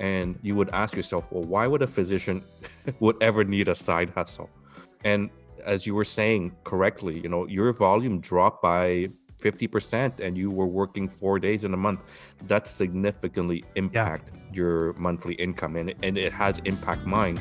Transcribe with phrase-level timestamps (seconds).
[0.00, 2.42] and you would ask yourself, well, why would a physician
[3.00, 4.50] would ever need a side hustle?
[5.04, 5.30] And
[5.64, 9.10] as you were saying correctly, you know, your volume dropped by
[9.40, 12.02] 50% and you were working four days in a month,
[12.46, 14.40] that significantly impact yeah.
[14.52, 17.38] your monthly income and, and it has impact mine.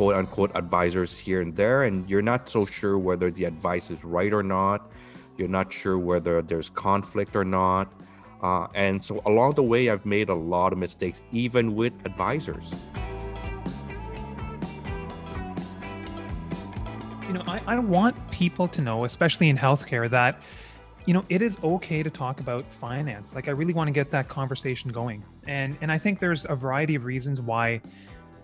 [0.00, 4.02] quote unquote advisors here and there, and you're not so sure whether the advice is
[4.02, 4.90] right or not.
[5.40, 7.90] You're not sure whether there's conflict or not.
[8.42, 12.74] Uh, and so along the way, I've made a lot of mistakes, even with advisors.
[17.26, 20.38] You know, I, I want people to know, especially in healthcare, that
[21.06, 24.10] you know it is okay to talk about finance like i really want to get
[24.10, 27.80] that conversation going and and i think there's a variety of reasons why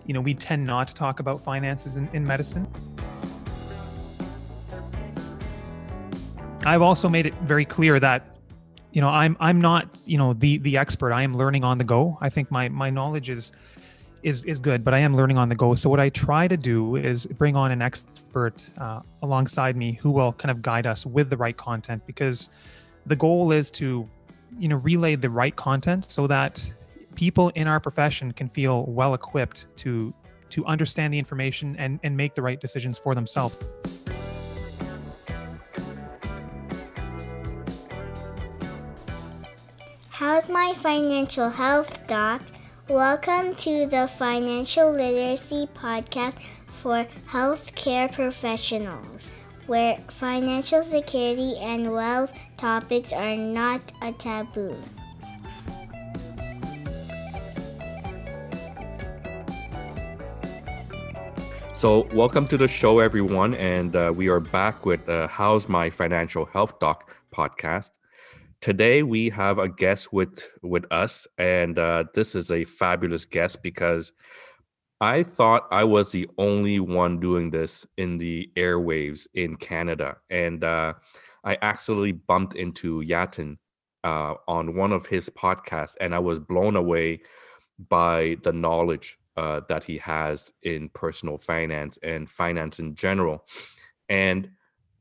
[0.07, 2.65] you know, we tend not to talk about finances in, in medicine.
[6.67, 8.35] I've also made it very clear that
[8.91, 11.13] you know i'm i'm not you know the the expert.
[11.13, 12.17] I am learning on the go.
[12.19, 13.51] I think my my knowledge is
[14.23, 15.75] is is good but i am learning on the go.
[15.75, 20.11] So what i try to do is bring on an expert uh, alongside me who
[20.11, 22.49] will kind of guide us with the right content because
[23.05, 24.07] the goal is to
[24.59, 26.53] you know relay the right content so that
[27.15, 30.13] people in our profession can feel well equipped to
[30.49, 33.57] to understand the information and, and make the right decisions for themselves.
[40.49, 42.41] My financial health, Doc?
[42.87, 46.35] Welcome to the Financial Literacy Podcast
[46.67, 49.23] for healthcare professionals,
[49.65, 54.75] where financial security and wealth topics are not a taboo.
[61.73, 63.53] So, welcome to the show, everyone.
[63.55, 67.91] And uh, we are back with uh, How's My Financial Health Doc podcast.
[68.61, 71.27] Today, we have a guest with, with us.
[71.37, 74.11] And uh, this is a fabulous guest because
[74.99, 80.17] I thought I was the only one doing this in the airwaves in Canada.
[80.29, 80.93] And uh,
[81.43, 83.57] I accidentally bumped into Yatin
[84.03, 87.21] uh, on one of his podcasts, and I was blown away
[87.89, 93.45] by the knowledge uh, that he has in personal finance and finance in general.
[94.09, 94.49] And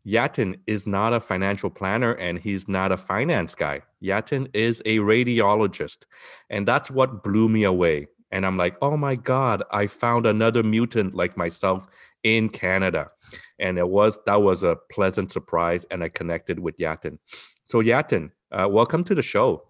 [0.06, 3.82] Yatin is not a financial planner and he's not a finance guy.
[4.02, 6.04] Yatin is a radiologist.
[6.48, 8.06] And that's what blew me away.
[8.30, 11.86] And I'm like, oh my God, I found another mutant like myself
[12.22, 13.10] in Canada.
[13.58, 15.84] And it was that was a pleasant surprise.
[15.90, 17.18] And I connected with Yatin.
[17.64, 19.66] So Yatin, uh, welcome to the show.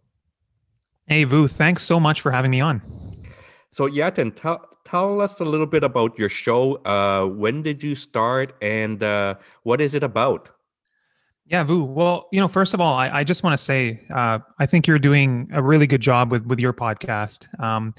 [1.06, 2.82] Hey Vu, thanks so much for having me on.
[3.70, 6.76] So Yatin, tell tell us a little bit about your show.
[6.84, 10.50] Uh, when did you start, and uh, what is it about?
[11.44, 11.84] Yeah, Vu.
[11.84, 14.86] Well, you know, first of all, I, I just want to say uh, I think
[14.86, 17.40] you're doing a really good job with with your podcast.
[17.60, 17.94] Um,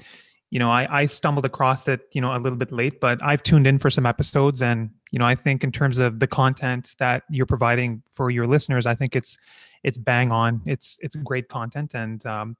[0.50, 3.42] you know, I, I stumbled across it, you know, a little bit late, but I've
[3.42, 6.94] tuned in for some episodes, and you know, I think in terms of the content
[6.98, 9.38] that you're providing for your listeners, I think it's
[9.84, 10.62] it's bang on.
[10.66, 12.56] It's it's great content, and um,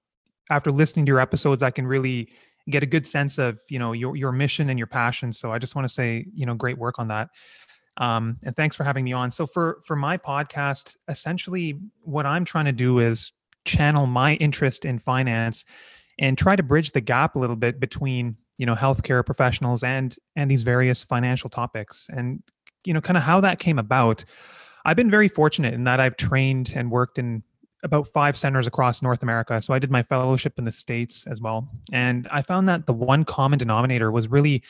[0.50, 2.28] after listening to your episodes, I can really
[2.70, 5.32] get a good sense of you know your your mission and your passion.
[5.32, 7.28] So I just want to say you know great work on that.
[7.96, 9.30] Um, and thanks for having me on.
[9.30, 13.32] So for for my podcast, essentially what I'm trying to do is
[13.64, 15.64] channel my interest in finance
[16.18, 20.16] and try to bridge the gap a little bit between you know healthcare professionals and
[20.36, 22.42] and these various financial topics and
[22.84, 24.24] you know kind of how that came about
[24.84, 27.42] i've been very fortunate in that i've trained and worked in
[27.82, 29.60] about five centers across North America.
[29.62, 31.68] So I did my fellowship in the States as well.
[31.92, 34.62] And I found that the one common denominator was really,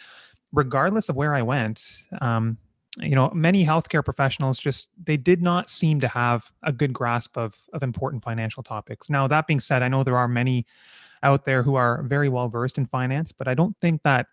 [0.53, 1.87] regardless of where I went,
[2.21, 2.59] um,
[2.99, 7.37] you know, many healthcare professionals just they did not seem to have a good grasp
[7.39, 9.09] of of important financial topics.
[9.09, 10.67] Now, that being said, I know there are many
[11.23, 14.27] out there who are very well versed in finance, but I don't think that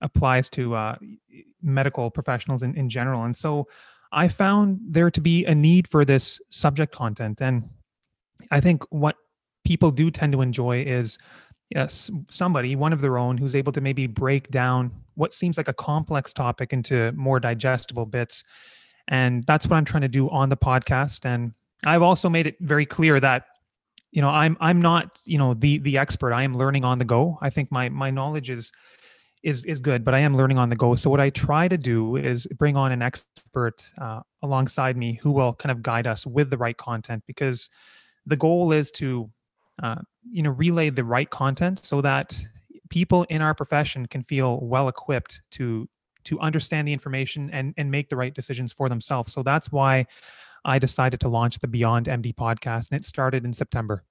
[0.00, 0.96] applies to uh,
[1.62, 3.24] medical professionals in, in general.
[3.24, 3.66] And so
[4.12, 7.40] I found there to be a need for this subject content.
[7.40, 7.68] And
[8.52, 9.16] I think what
[9.64, 11.18] people do tend to enjoy is
[11.74, 15.68] yes somebody one of their own who's able to maybe break down what seems like
[15.68, 18.44] a complex topic into more digestible bits.
[19.08, 21.24] And that's what i'm trying to do on the podcast.
[21.24, 21.52] And
[21.86, 23.46] i've also made it very clear that
[24.12, 26.32] you know i'm i'm not you know the the expert.
[26.32, 27.38] I am learning on the go.
[27.40, 28.70] I think my my knowledge is
[29.42, 30.94] is is good but i am learning on the go.
[30.94, 35.30] So what i try to do is bring on an expert uh, alongside me who
[35.30, 37.70] will kind of guide us with the right content because
[38.26, 39.30] the goal is to
[39.82, 39.96] uh,
[40.30, 42.40] you know relay the right content so that
[42.90, 45.88] people in our profession can feel well equipped to
[46.24, 50.06] to understand the information and and make the right decisions for themselves so that's why
[50.64, 54.04] I decided to launch the Beyond MD podcast, and it started in September.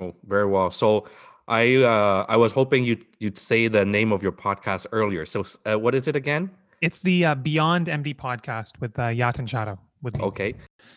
[0.00, 0.70] Oh, very well.
[0.70, 1.08] So
[1.48, 5.24] I uh, I was hoping you'd you'd say the name of your podcast earlier.
[5.24, 6.50] So uh, what is it again?
[6.80, 9.78] It's the uh, Beyond MD podcast with uh, Yatin Chadha.
[10.02, 10.24] With me.
[10.24, 10.54] Okay.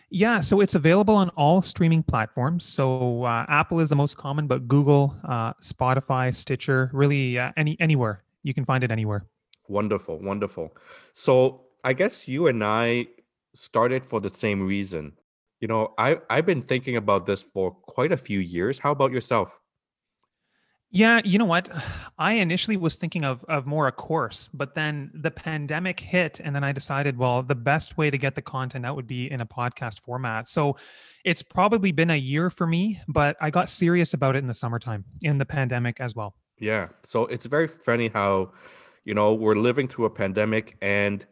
[0.09, 2.65] Yeah, so it's available on all streaming platforms.
[2.65, 7.77] So uh, Apple is the most common, but Google, uh, Spotify, Stitcher, really uh, any
[7.79, 9.25] anywhere you can find it anywhere.
[9.67, 10.75] Wonderful, wonderful.
[11.13, 13.07] So I guess you and I
[13.53, 15.13] started for the same reason.
[15.59, 18.79] You know, I I've been thinking about this for quite a few years.
[18.79, 19.60] How about yourself?
[20.91, 21.69] Yeah, you know what?
[22.19, 26.55] I initially was thinking of of more a course, but then the pandemic hit and
[26.55, 29.41] then I decided, well, the best way to get the content out would be in
[29.41, 30.47] a podcast format.
[30.47, 30.75] So
[31.25, 34.53] it's probably been a year for me, but I got serious about it in the
[34.53, 36.35] summertime in the pandemic as well.
[36.59, 36.89] Yeah.
[37.03, 38.51] So it's very funny how,
[39.05, 41.25] you know, we're living through a pandemic and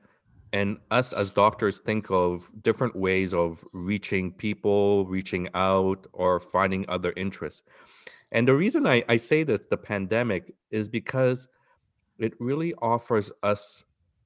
[0.51, 6.85] and us as doctors think of different ways of reaching people, reaching out, or finding
[6.89, 7.61] other interests.
[8.31, 11.47] And the reason I, I say this, the pandemic, is because
[12.17, 13.83] it really offers us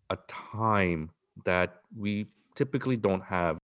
[0.09, 1.09] a time
[1.45, 3.57] that we typically don't have.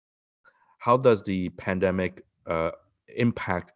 [0.79, 2.70] How does the pandemic uh,
[3.17, 3.73] impact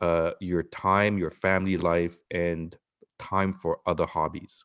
[0.00, 2.76] uh, your time, your family life, and
[3.18, 4.64] time for other hobbies?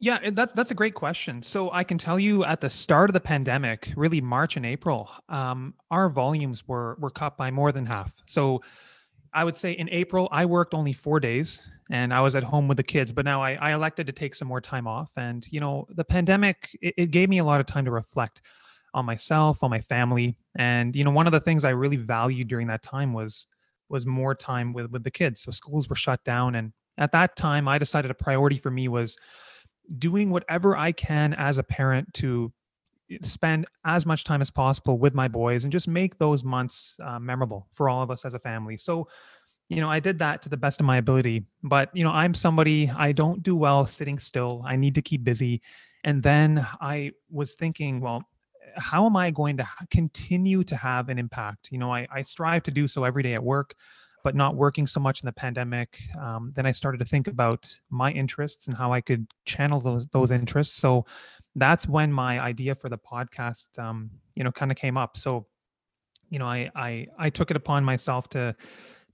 [0.00, 1.42] Yeah, that that's a great question.
[1.42, 5.10] So I can tell you at the start of the pandemic, really March and April,
[5.28, 8.12] um, our volumes were were cut by more than half.
[8.26, 8.62] So
[9.32, 11.60] I would say in April, I worked only four days
[11.90, 14.34] and I was at home with the kids, but now I, I elected to take
[14.34, 15.10] some more time off.
[15.16, 18.42] And, you know, the pandemic, it, it, gave me a lot of time to reflect
[18.94, 20.36] on myself, on my family.
[20.56, 23.46] And, you know, one of the things I really valued during that time was,
[23.88, 25.40] was more time with, with the kids.
[25.40, 26.54] So schools were shut down.
[26.54, 29.16] And at that time, I decided a priority for me was
[29.98, 32.52] doing whatever I can as a parent to
[33.22, 37.18] spend as much time as possible with my boys and just make those months uh,
[37.18, 38.76] memorable for all of us as a family.
[38.76, 39.08] So,
[39.68, 41.44] you know, I did that to the best of my ability.
[41.62, 44.62] But, you know, I'm somebody, I don't do well sitting still.
[44.66, 45.60] I need to keep busy.
[46.04, 48.22] And then I was thinking, well,
[48.76, 51.68] how am I going to continue to have an impact?
[51.70, 53.74] You know, I, I strive to do so every day at work,
[54.24, 56.00] but not working so much in the pandemic.
[56.20, 60.06] Um, then I started to think about my interests and how I could channel those
[60.08, 60.76] those interests.
[60.76, 61.06] So
[61.56, 65.46] that's when my idea for the podcast um, you know kind of came up so
[66.30, 68.54] you know I, I i took it upon myself to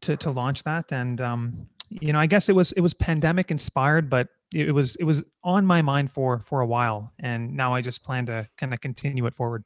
[0.03, 3.51] to to launch that and um you know i guess it was it was pandemic
[3.51, 7.75] inspired but it was it was on my mind for for a while and now
[7.75, 9.65] i just plan to kind of continue it forward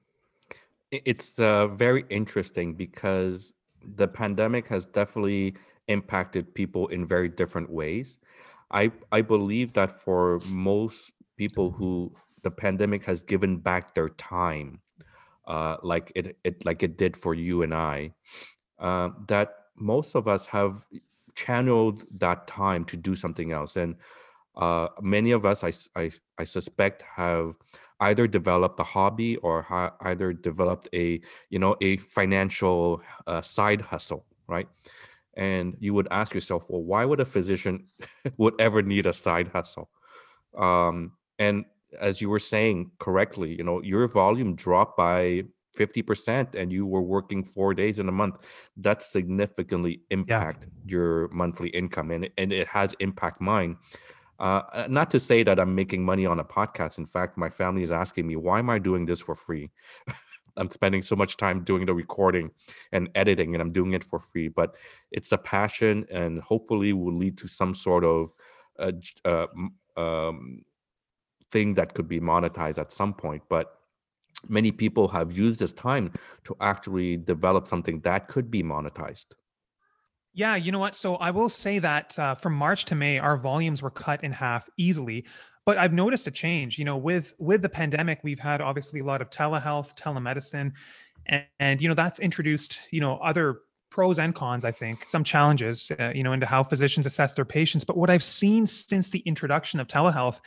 [0.91, 3.53] it's uh, very interesting because
[3.97, 5.55] the pandemic has definitely
[5.89, 8.19] impacted people in very different ways.
[8.71, 12.13] I i believe that for most people who
[12.43, 14.81] the pandemic has given back their time,
[15.47, 18.13] uh, like it, it like it did for you and I,
[18.79, 20.87] uh, that most of us have
[21.35, 23.97] channeled that time to do something else, and
[24.57, 27.55] uh, many of us, I, I, I suspect, have
[28.01, 33.81] either developed a hobby or ha- either developed a you know a financial uh, side
[33.81, 34.69] hustle, right?
[35.37, 37.87] And you would ask yourself, well, why would a physician
[38.39, 39.89] would ever need a side hustle?
[40.57, 41.65] Um, and
[42.01, 45.45] as you were saying correctly, you know, your volume dropped by
[45.79, 48.39] 50% and you were working four days in a month,
[48.77, 50.93] that significantly impact yeah.
[50.93, 53.77] your monthly income and, and it has impact mine.
[54.39, 56.99] Uh, uh, not to say that I'm making money on a podcast.
[56.99, 59.71] In fact, my family is asking me, why am I doing this for free?
[60.57, 62.51] I'm spending so much time doing the recording
[62.93, 64.49] and editing, and I'm doing it for free.
[64.49, 64.75] But
[65.13, 68.33] it's a passion, and hopefully will lead to some sort of
[68.79, 68.93] uh,
[69.25, 69.47] uh,
[69.97, 70.65] um,
[71.51, 73.81] thing that could be monetized at some point but
[74.49, 76.13] many people have used this time
[76.45, 79.27] to actually develop something that could be monetized
[80.39, 80.95] yeah, you know what?
[80.95, 84.31] So I will say that uh, from March to May, our volumes were cut in
[84.31, 85.27] half easily.
[85.67, 86.79] But I've noticed a change.
[86.79, 90.73] You know, with with the pandemic, we've had obviously a lot of telehealth, telemedicine,
[91.27, 94.65] and, and you know that's introduced you know other pros and cons.
[94.65, 97.85] I think some challenges, uh, you know, into how physicians assess their patients.
[97.85, 100.39] But what I've seen since the introduction of telehealth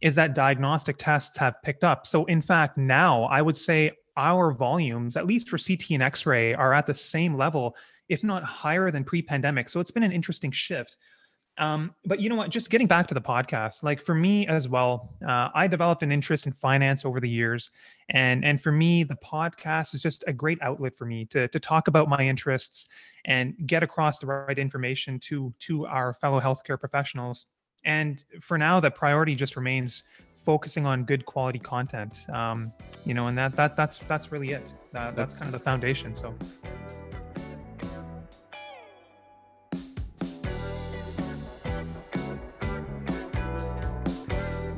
[0.00, 2.08] is that diagnostic tests have picked up.
[2.08, 6.26] So, in fact, now I would say our volumes, at least for CT and X
[6.26, 7.76] ray, are at the same level,
[8.08, 9.68] if not higher than pre pandemic.
[9.68, 10.96] So, it's been an interesting shift.
[11.58, 12.50] Um, but you know what?
[12.50, 16.12] Just getting back to the podcast, like for me as well, uh, I developed an
[16.12, 17.72] interest in finance over the years,
[18.10, 21.58] and and for me, the podcast is just a great outlet for me to to
[21.58, 22.86] talk about my interests
[23.24, 27.46] and get across the right information to to our fellow healthcare professionals
[27.84, 30.02] and for now the priority just remains
[30.44, 32.72] focusing on good quality content um,
[33.04, 36.14] you know and that that that's that's really it uh, that's kind of the foundation.
[36.14, 36.32] So.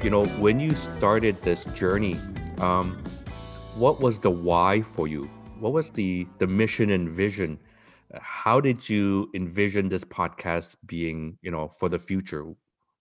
[0.02, 2.16] You know when you started this journey
[2.60, 3.02] um,
[3.76, 5.30] what was the why for you?
[5.58, 7.58] What was the the mission and vision?
[8.20, 12.44] How did you envision this podcast being you know for the future?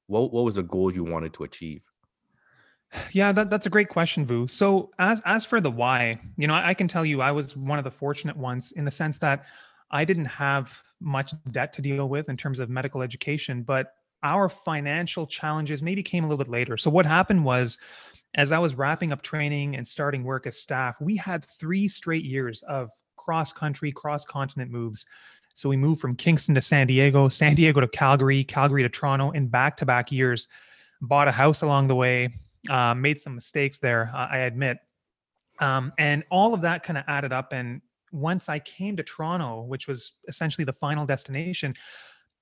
[0.07, 1.85] What, what was the goal you wanted to achieve?
[3.11, 4.47] Yeah that, that's a great question vu.
[4.47, 7.55] So as as for the why you know I, I can tell you i was
[7.55, 9.45] one of the fortunate ones in the sense that
[9.91, 14.49] i didn't have much debt to deal with in terms of medical education but our
[14.49, 16.77] financial challenges maybe came a little bit later.
[16.77, 17.77] So what happened was
[18.35, 22.23] as I was wrapping up training and starting work as staff, we had three straight
[22.23, 25.05] years of cross country, cross continent moves.
[25.55, 29.31] So we moved from Kingston to San Diego, San Diego to Calgary, Calgary to Toronto
[29.31, 30.47] in back to back years.
[31.01, 32.29] Bought a house along the way,
[32.69, 34.77] uh, made some mistakes there, uh, I admit.
[35.59, 37.51] Um, and all of that kind of added up.
[37.51, 41.73] And once I came to Toronto, which was essentially the final destination,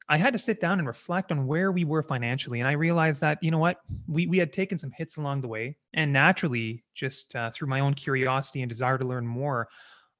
[0.10, 2.60] I had to sit down and reflect on where we were financially.
[2.60, 5.50] And I realized that, you know what, we, we had taken some hits along the
[5.50, 5.78] way.
[5.94, 9.68] And naturally, just uh, through my own curiosity and desire to learn more,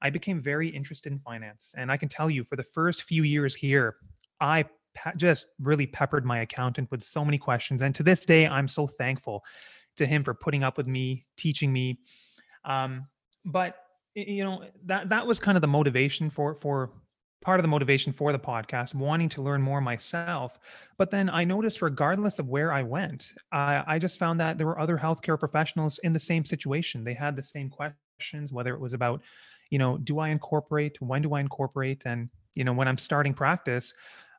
[0.02, 1.74] I became very interested in finance.
[1.76, 3.96] And I can tell you, for the first few years here,
[4.40, 4.64] I
[4.94, 7.82] pe- just really peppered my accountant with so many questions.
[7.82, 9.42] And to this day, I'm so thankful
[9.96, 11.98] to him for putting up with me, teaching me.
[12.64, 13.06] Um,
[13.44, 13.76] but
[14.14, 16.90] you know that that was kind of the motivation for for
[17.40, 20.58] part of the motivation for the podcast, wanting to learn more myself.
[20.96, 24.66] But then I noticed, regardless of where I went, I, I just found that there
[24.66, 27.04] were other healthcare professionals in the same situation.
[27.04, 29.22] They had the same questions, whether it was about,
[29.70, 31.00] you know, do I incorporate?
[31.00, 32.02] When do I incorporate?
[32.06, 33.94] And, you know, when I'm starting practice,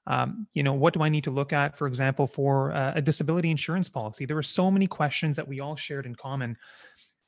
[0.08, 3.02] um, you know, what do I need to look at, for example, for uh, a
[3.02, 4.26] disability insurance policy?
[4.26, 6.58] There were so many questions that we all shared in common.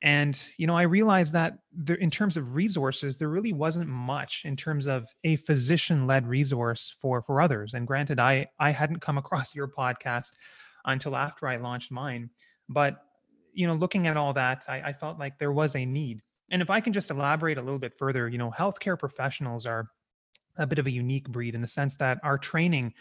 [0.02, 4.42] And you know, I realized that there, in terms of resources, there really wasn't much
[4.46, 7.74] in terms of a physician-led resource for for others.
[7.74, 10.32] And granted, I I hadn't come across your podcast
[10.86, 12.30] until after I launched mine,
[12.68, 13.04] but
[13.54, 16.22] you know, looking at all that, I, I felt like there was a need.
[16.52, 19.90] And if I can just elaborate a little bit further, you know, healthcare professionals are
[20.58, 22.94] a bit of a unique breed in the sense that our training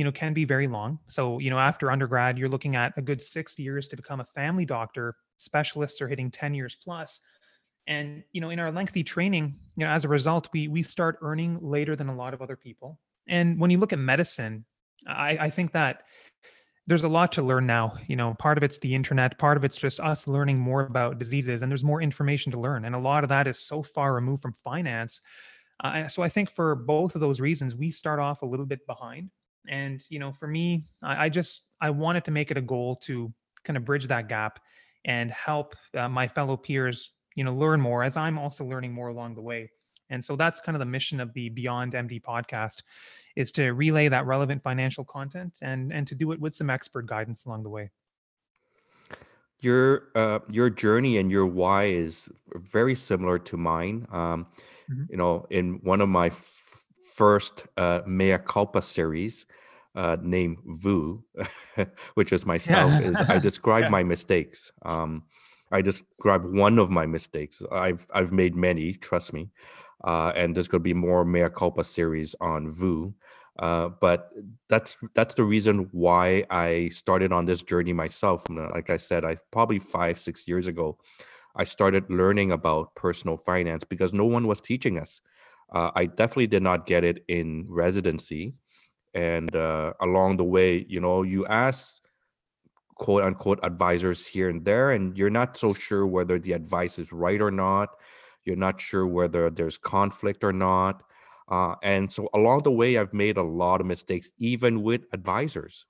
[0.00, 0.98] you know can be very long.
[1.08, 4.24] So you know after undergrad you're looking at a good six years to become a
[4.34, 5.14] family doctor.
[5.36, 7.20] Specialists are hitting 10 years plus.
[7.86, 11.18] And you know in our lengthy training you know as a result we we start
[11.20, 12.98] earning later than a lot of other people.
[13.28, 14.64] And when you look at medicine
[15.06, 16.04] i i think that
[16.86, 17.98] there's a lot to learn now.
[18.06, 21.18] You know part of it's the internet part of it's just us learning more about
[21.18, 22.86] diseases and there's more information to learn.
[22.86, 25.20] And a lot of that is so far removed from finance.
[25.84, 28.86] Uh, so i think for both of those reasons we start off a little bit
[28.86, 29.30] behind
[29.68, 32.96] and you know for me I, I just i wanted to make it a goal
[33.04, 33.28] to
[33.64, 34.58] kind of bridge that gap
[35.04, 39.08] and help uh, my fellow peers you know learn more as i'm also learning more
[39.08, 39.70] along the way.
[40.10, 42.82] And so that's kind of the mission of the beyond md podcast
[43.36, 47.06] is to relay that relevant financial content and and to do it with some expert
[47.06, 47.90] guidance along the way.
[49.60, 54.06] Your uh, your journey and your why is very similar to mine.
[54.10, 54.46] Um,
[54.90, 55.04] mm-hmm.
[55.10, 56.30] you know in one of my
[57.20, 59.44] first uh, mea culpa series
[59.94, 61.22] uh, named Vu,
[62.14, 63.90] which is myself, is I describe yeah.
[63.90, 64.72] my mistakes.
[64.86, 65.24] Um,
[65.70, 67.62] I describe one of my mistakes.
[67.70, 69.50] I've I've made many, trust me,
[70.02, 73.12] uh, and there's going to be more mea culpa series on Vu.
[73.58, 74.30] Uh, but
[74.70, 78.48] that's that's the reason why I started on this journey myself.
[78.48, 80.96] Like I said, I probably five six years ago,
[81.54, 85.20] I started learning about personal finance because no one was teaching us.
[85.72, 88.54] Uh, I definitely did not get it in residency.
[89.14, 92.00] And uh, along the way you know you ask
[92.96, 97.12] quote unquote advisors here and there and you're not so sure whether the advice is
[97.12, 97.90] right or not.
[98.44, 101.02] You're not sure whether there's conflict or not.
[101.48, 105.84] Uh, and so along the way i've made a lot of mistakes even with advisors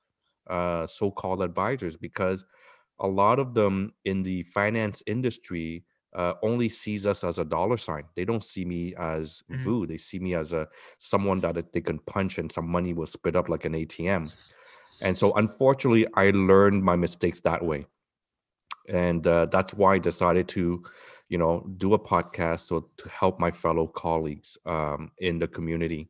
[0.48, 2.44] uh, so-called advisors because
[3.00, 7.76] a lot of them in the finance industry uh, only sees us as a dollar
[7.76, 8.04] sign.
[8.16, 9.62] They don't see me as mm-hmm.
[9.62, 9.86] Vu.
[9.86, 13.36] They see me as a someone that they can punch and some money will spit
[13.36, 14.34] up like an ATM.
[15.02, 17.86] And so, unfortunately, I learned my mistakes that way,
[18.88, 20.82] and uh, that's why I decided to,
[21.28, 26.08] you know, do a podcast so to help my fellow colleagues um, in the community,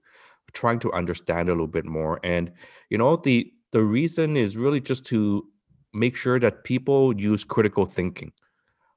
[0.53, 2.19] trying to understand a little bit more.
[2.25, 2.51] And
[2.89, 5.47] you know, the the reason is really just to
[5.93, 8.33] make sure that people use critical thinking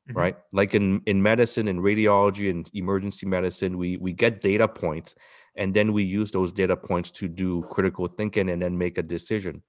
[0.10, 0.18] mm-hmm.
[0.18, 5.16] right like in in medicine and radiology and emergency medicine we we get data points
[5.56, 9.04] and then we use those data points to do critical thinking and then make a
[9.04, 9.62] decision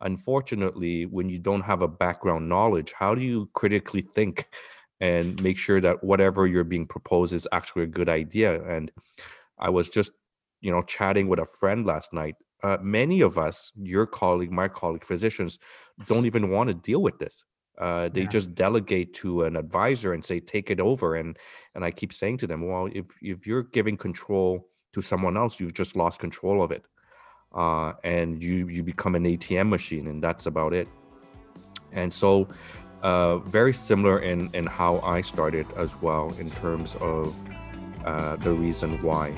[0.00, 4.46] unfortunately when you don't have a background knowledge how do you critically think
[5.00, 8.62] and make sure that whatever you're being proposed is actually a good idea.
[8.64, 8.90] And
[9.58, 10.12] I was just,
[10.60, 12.34] you know, chatting with a friend last night.
[12.62, 15.58] Uh, many of us, your colleague, my colleague, physicians,
[16.06, 17.44] don't even want to deal with this.
[17.78, 18.28] Uh, they yeah.
[18.28, 21.38] just delegate to an advisor and say, "Take it over." And
[21.74, 25.60] and I keep saying to them, "Well, if if you're giving control to someone else,
[25.60, 26.86] you've just lost control of it,
[27.54, 30.88] uh, and you you become an ATM machine, and that's about it."
[31.92, 32.48] And so
[33.02, 37.34] uh, very similar in, in how I started as well in terms of
[38.04, 39.34] uh, the reason why.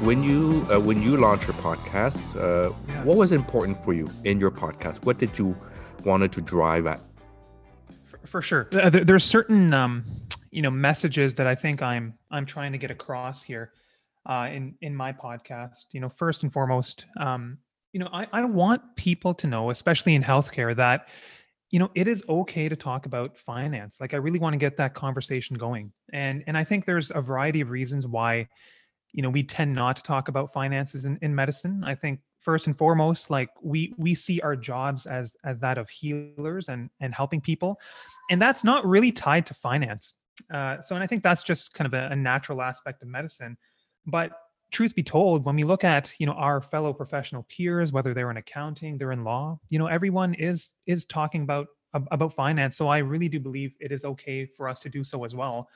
[0.00, 2.70] When you uh, when you launch your podcast, uh,
[3.04, 5.04] what was important for you in your podcast?
[5.04, 5.54] What did you
[6.06, 7.00] wanted to drive at?
[8.06, 10.06] For, for sure, uh, there's certain um,
[10.50, 13.72] you know messages that I think I'm I'm trying to get across here
[14.24, 15.92] uh, in in my podcast.
[15.92, 17.58] You know, first and foremost, um,
[17.92, 21.08] you know, I, I want people to know, especially in healthcare, that
[21.70, 24.00] you know it is okay to talk about finance.
[24.00, 27.20] Like, I really want to get that conversation going, and and I think there's a
[27.20, 28.48] variety of reasons why,
[29.12, 31.82] you know, we tend not to talk about finances in, in medicine.
[31.84, 35.88] I think first and foremost, like we we see our jobs as as that of
[35.88, 37.80] healers and and helping people,
[38.30, 40.14] and that's not really tied to finance.
[40.52, 43.56] Uh, so, and I think that's just kind of a, a natural aspect of medicine
[44.06, 44.32] but
[44.70, 48.30] truth be told, when we look at you know our fellow professional peers, whether they're
[48.30, 52.76] in accounting, they're in law, you know everyone is is talking about about finance.
[52.76, 55.68] So I really do believe it is okay for us to do so as well.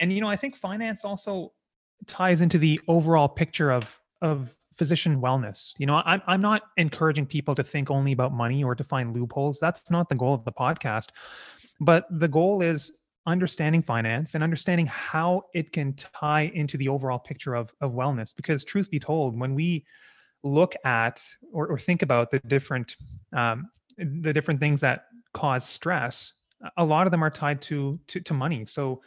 [0.00, 1.52] And you know I think finance also
[2.06, 5.74] ties into the overall picture of of physician wellness.
[5.78, 9.14] You know, I'm I'm not encouraging people to think only about money or to find
[9.14, 9.58] loopholes.
[9.60, 11.08] That's not the goal of the podcast.
[11.80, 17.18] But the goal is understanding finance and understanding how it can tie into the overall
[17.18, 18.34] picture of, of wellness.
[18.34, 19.84] Because, truth be told, when we
[20.42, 22.96] look at or, or think about the different
[23.32, 26.32] um, the different things that cause stress,
[26.76, 28.64] a lot of them are tied to to, to money.
[28.66, 29.02] So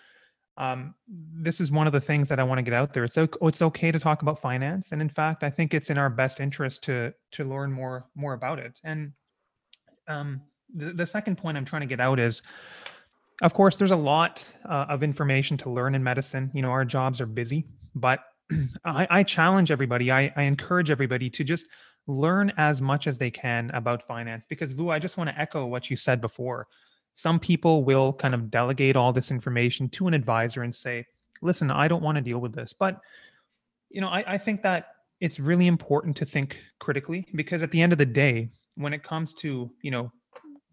[0.58, 3.04] um, this is one of the things that I want to get out there.
[3.04, 5.98] It's okay, it's okay to talk about finance, and in fact, I think it's in
[5.98, 8.80] our best interest to to learn more more about it.
[8.84, 9.12] And
[10.08, 10.42] um,
[10.74, 12.42] the, the second point I'm trying to get out is
[13.42, 16.50] of course, there's a lot uh, of information to learn in medicine.
[16.54, 18.22] You know, our jobs are busy, but
[18.86, 21.68] I, I challenge everybody, I, I encourage everybody to just
[22.08, 25.66] learn as much as they can about finance because Vu, I just want to echo
[25.66, 26.68] what you said before.
[27.16, 31.06] Some people will kind of delegate all this information to an advisor and say,
[31.42, 32.74] listen, I don't want to deal with this.
[32.74, 33.00] But,
[33.90, 34.88] you know, I, I think that
[35.22, 39.02] it's really important to think critically because at the end of the day, when it
[39.02, 40.12] comes to, you know,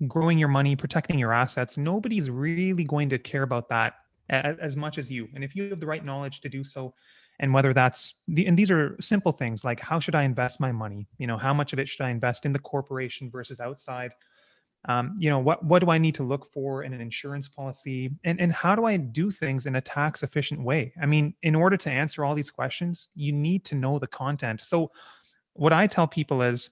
[0.08, 3.94] growing your money, protecting your assets, nobody's really going to care about that
[4.28, 5.28] as much as you.
[5.34, 6.94] And if you have the right knowledge to do so,
[7.38, 10.72] and whether that's the and these are simple things like how should I invest my
[10.72, 11.06] money?
[11.18, 14.12] You know, how much of it should I invest in the corporation versus outside?
[14.88, 18.10] Um, you know, what what do I need to look for in an insurance policy?
[18.24, 20.92] And and how do I do things in a tax efficient way?
[21.00, 24.60] I mean, in order to answer all these questions, you need to know the content.
[24.64, 24.90] So
[25.54, 26.70] what I tell people is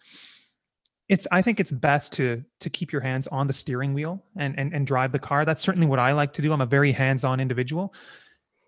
[1.11, 4.59] it's i think it's best to to keep your hands on the steering wheel and
[4.59, 6.93] and, and drive the car that's certainly what i like to do i'm a very
[6.93, 7.93] hands-on individual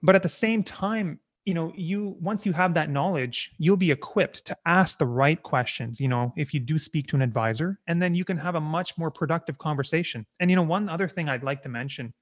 [0.02, 3.90] but at the same time you know you once you have that knowledge you'll be
[3.90, 7.74] equipped to ask the right questions you know if you do speak to an advisor
[7.88, 10.24] and then you can have a much more productive conversation.
[10.40, 12.12] And you know one other thing i'd like to mention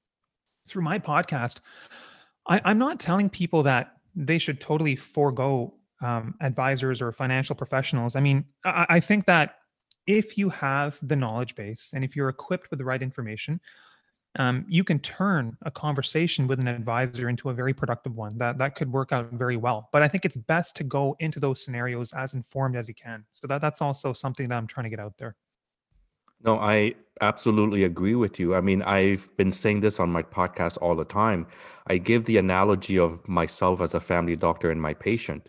[0.69, 1.61] through my podcast
[2.49, 8.17] I, i'm not telling people that they should totally forego um, advisors or financial professionals.
[8.17, 9.57] I mean I, I think that
[10.07, 13.61] if you have the knowledge base and if you're equipped with the right information,
[14.39, 18.39] um, you can turn a conversation with an advisor into a very productive one.
[18.39, 19.89] That that could work out very well.
[19.93, 23.25] But i think it's best to go into those scenarios as informed as you can.
[23.33, 25.35] So that that's also something that i'm trying to get out there.
[26.43, 28.55] No i absolutely agree with you.
[28.55, 31.47] I mean i've been saying this on my podcast all the time.
[31.89, 35.49] I give the analogy of myself as a family doctor and my patient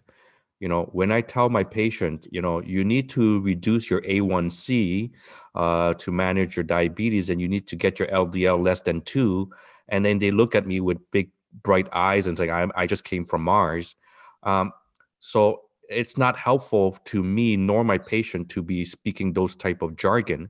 [0.61, 5.11] you know when i tell my patient you know you need to reduce your a1c
[5.55, 9.49] uh, to manage your diabetes and you need to get your ldl less than two
[9.89, 11.31] and then they look at me with big
[11.63, 13.95] bright eyes and say i, I just came from mars
[14.43, 14.71] um,
[15.19, 19.97] so it's not helpful to me nor my patient to be speaking those type of
[19.97, 20.49] jargon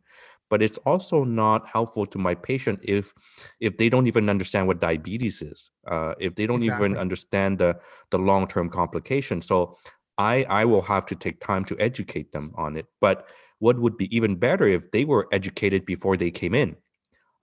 [0.50, 3.14] but it's also not helpful to my patient if
[3.62, 6.88] if they don't even understand what diabetes is uh, if they don't exactly.
[6.88, 7.80] even understand the
[8.12, 9.78] the long-term complications so
[10.18, 12.86] I I will have to take time to educate them on it.
[13.00, 13.28] But
[13.60, 16.76] what would be even better if they were educated before they came in?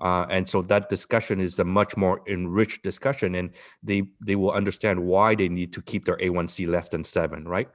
[0.00, 3.50] Uh, and so that discussion is a much more enriched discussion, and
[3.82, 7.68] they they will understand why they need to keep their A1C less than seven, right?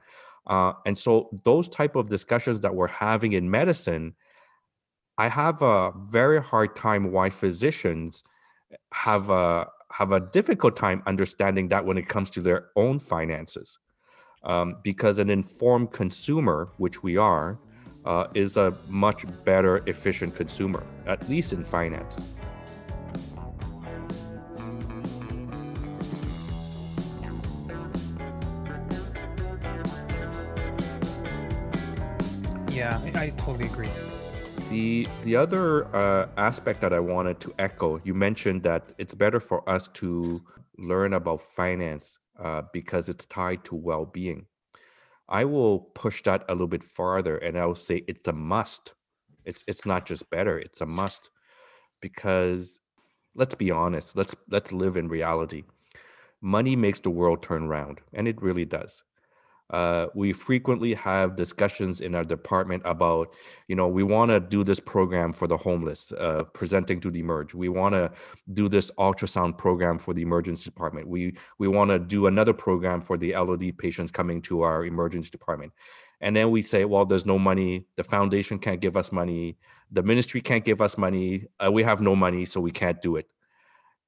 [0.46, 4.14] Uh, and so those type of discussions that we're having in medicine,
[5.18, 8.22] I have a very hard time why physicians
[8.92, 13.78] have a have a difficult time understanding that when it comes to their own finances,
[14.44, 17.58] um, because an informed consumer, which we are,
[18.04, 22.20] uh, is a much better efficient consumer, at least in finance.
[32.70, 33.88] Yeah, I, I totally agree.
[34.68, 39.38] The the other uh, aspect that I wanted to echo, you mentioned that it's better
[39.38, 40.42] for us to
[40.76, 44.46] learn about finance uh, because it's tied to well-being.
[45.28, 48.94] I will push that a little bit farther, and I will say it's a must.
[49.44, 51.30] It's it's not just better; it's a must
[52.00, 52.80] because
[53.34, 54.16] let's be honest.
[54.16, 55.64] Let's let's live in reality.
[56.42, 59.02] Money makes the world turn round, and it really does
[59.70, 63.32] uh, we frequently have discussions in our department about,
[63.66, 67.20] you know, we want to do this program for the homeless, uh, presenting to the
[67.20, 67.54] emerge.
[67.54, 68.12] We want to
[68.52, 71.08] do this ultrasound program for the emergency department.
[71.08, 75.30] We we want to do another program for the LOD patients coming to our emergency
[75.30, 75.72] department.
[76.20, 77.86] And then we say, well, there's no money.
[77.96, 79.56] The foundation can't give us money.
[79.90, 81.46] The ministry can't give us money.
[81.58, 83.28] Uh, we have no money, so we can't do it.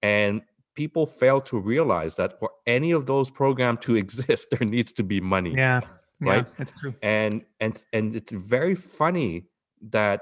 [0.03, 0.43] And
[0.77, 5.03] people fail to realize that for any of those programs to exist, there needs to
[5.03, 5.55] be money.
[5.57, 5.81] Yeah,
[6.21, 6.47] right.
[6.47, 6.95] Yeah, it's true.
[7.03, 9.47] And and and it's very funny
[9.91, 10.21] that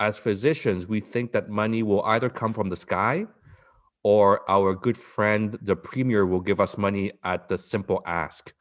[0.00, 3.26] as physicians we think that money will either come from the sky
[4.02, 8.52] or our good friend the premier will give us money at the simple ask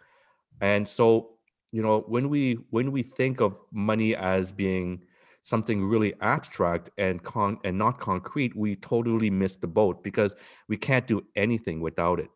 [0.61, 1.37] and so
[1.71, 5.01] you know when we when we think of money as being
[5.45, 10.33] something really abstract and con and not concrete, we totally miss the boat because
[10.67, 12.31] we can't do anything without it.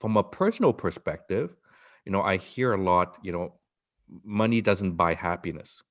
[0.00, 1.56] From a personal perspective,
[2.06, 3.60] you know, I hear a lot, you know,
[4.24, 5.82] money doesn't buy happiness.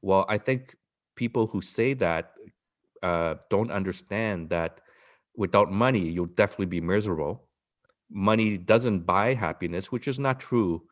[0.00, 0.76] Well, I think
[1.16, 2.30] people who say that
[3.02, 4.80] uh, don't understand that
[5.36, 7.48] without money, you'll definitely be miserable.
[8.08, 10.84] Money doesn't buy happiness, which is not true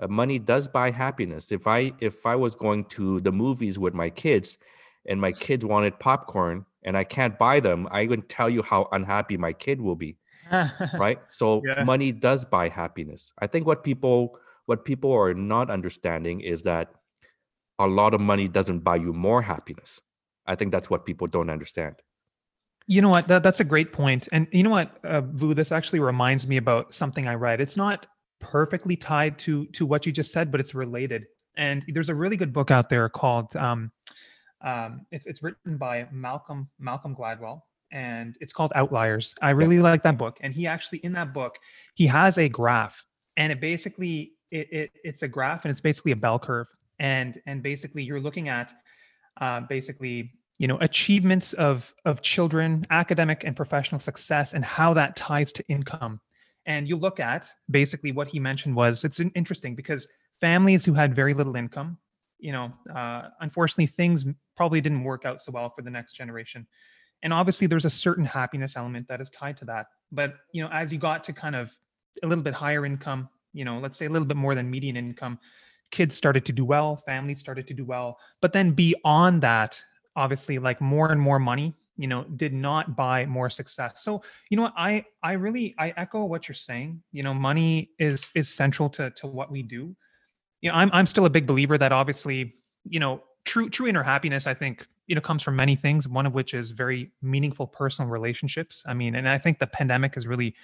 [0.00, 1.52] uh, money does buy happiness.
[1.52, 4.58] If i if i was going to the movies with my kids
[5.06, 8.88] and my kids wanted popcorn and i can't buy them i would tell you how
[8.92, 10.16] unhappy my kid will be
[10.94, 11.18] right?
[11.28, 11.84] So yeah.
[11.84, 13.32] money does buy happiness.
[13.38, 16.90] I think what people what people are not understanding is that
[17.78, 20.00] a lot of money doesn't buy you more happiness.
[20.46, 21.96] I think that's what people don't understand.
[22.86, 23.28] You know what?
[23.28, 24.28] That, that's a great point.
[24.32, 27.60] And you know what uh, vu this actually reminds me about something i read.
[27.60, 28.06] It's not
[28.40, 31.26] perfectly tied to to what you just said, but it's related.
[31.56, 33.90] And there's a really good book out there called um,
[34.60, 39.34] um, it's it's written by Malcolm Malcolm Gladwell, and it's called Outliers.
[39.40, 39.82] I really yeah.
[39.82, 41.58] like that book, and he actually in that book
[41.94, 43.04] he has a graph,
[43.36, 46.66] and it basically it, it it's a graph, and it's basically a bell curve,
[46.98, 48.72] and and basically you're looking at
[49.40, 55.14] uh, basically you know achievements of of children academic and professional success and how that
[55.16, 56.20] ties to income
[56.68, 60.06] and you look at basically what he mentioned was it's interesting because
[60.40, 61.98] families who had very little income
[62.38, 64.24] you know uh, unfortunately things
[64.56, 66.66] probably didn't work out so well for the next generation.
[67.22, 69.86] And obviously there's a certain happiness element that is tied to that.
[70.12, 71.76] But you know as you got to kind of
[72.22, 74.96] a little bit higher income you know let's say a little bit more than median
[74.96, 75.38] income
[75.90, 78.18] kids started to do well families started to do well.
[78.40, 79.82] But then beyond that
[80.16, 84.02] obviously like more and more money you know did not buy more success.
[84.02, 84.74] So you know what?
[84.76, 87.02] I i really i echo what you're saying.
[87.12, 89.94] You know money is is central to to what we do.
[90.62, 92.54] You know i'm i'm still a big believer that obviously
[92.88, 96.26] you know true true inner happiness i think you know comes from many things one
[96.26, 98.84] of which is very meaningful personal relationships.
[98.86, 100.54] I mean and i think the pandemic has really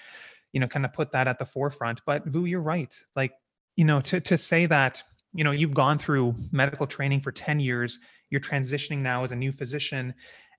[0.52, 2.00] you know kind of put that at the forefront.
[2.06, 2.98] But vu you're right.
[3.14, 3.32] Like
[3.76, 5.02] you know to to say that
[5.34, 7.98] you know you've gone through medical training for 10 years
[8.30, 10.14] you're transitioning now as a new physician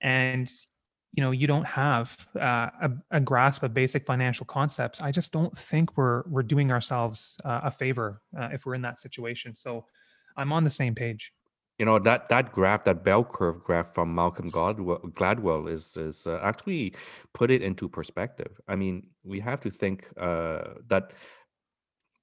[0.06, 0.50] and
[1.14, 5.32] you know you don't have uh, a, a, grasp of basic financial concepts i just
[5.32, 9.56] don't think we're we're doing ourselves uh, a favor uh, if we're in that situation.
[9.56, 9.86] So
[10.38, 11.34] i'm on the same page.
[11.80, 16.28] You know that that graph that bell curve graph from malcolm gladwell, gladwell is is
[16.28, 16.94] uh, actually
[17.34, 18.52] put it into perspective.
[18.68, 21.12] I mean we have to think uh, that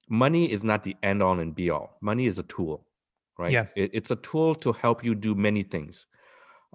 [0.07, 2.87] money is not the end all and be all money is a tool
[3.39, 3.51] right?
[3.51, 3.65] Yeah.
[3.75, 6.05] It, it's a tool to help you do many things.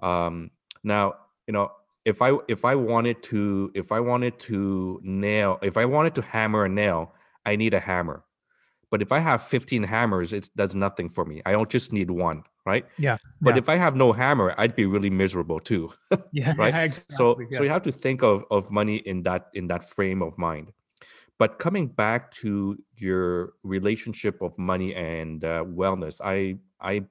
[0.01, 0.51] Um,
[0.83, 1.13] now
[1.47, 1.71] you know
[2.05, 6.21] if i if i wanted to if i wanted to nail if i wanted to
[6.21, 7.13] hammer a nail
[7.45, 8.23] i need a hammer.
[8.91, 11.41] But if i have 15 hammers it does nothing for me.
[11.45, 12.85] I don't just need one right?
[12.97, 13.59] Yeah but yeah.
[13.59, 15.89] if i have no hammer i'd be really miserable too
[16.31, 16.73] yeah right?
[16.85, 17.57] Exactly, so yeah.
[17.57, 20.71] so you have to think of of money in that in that frame of mind.
[21.39, 27.05] But coming back to your relationship of money and uh, wellness, I I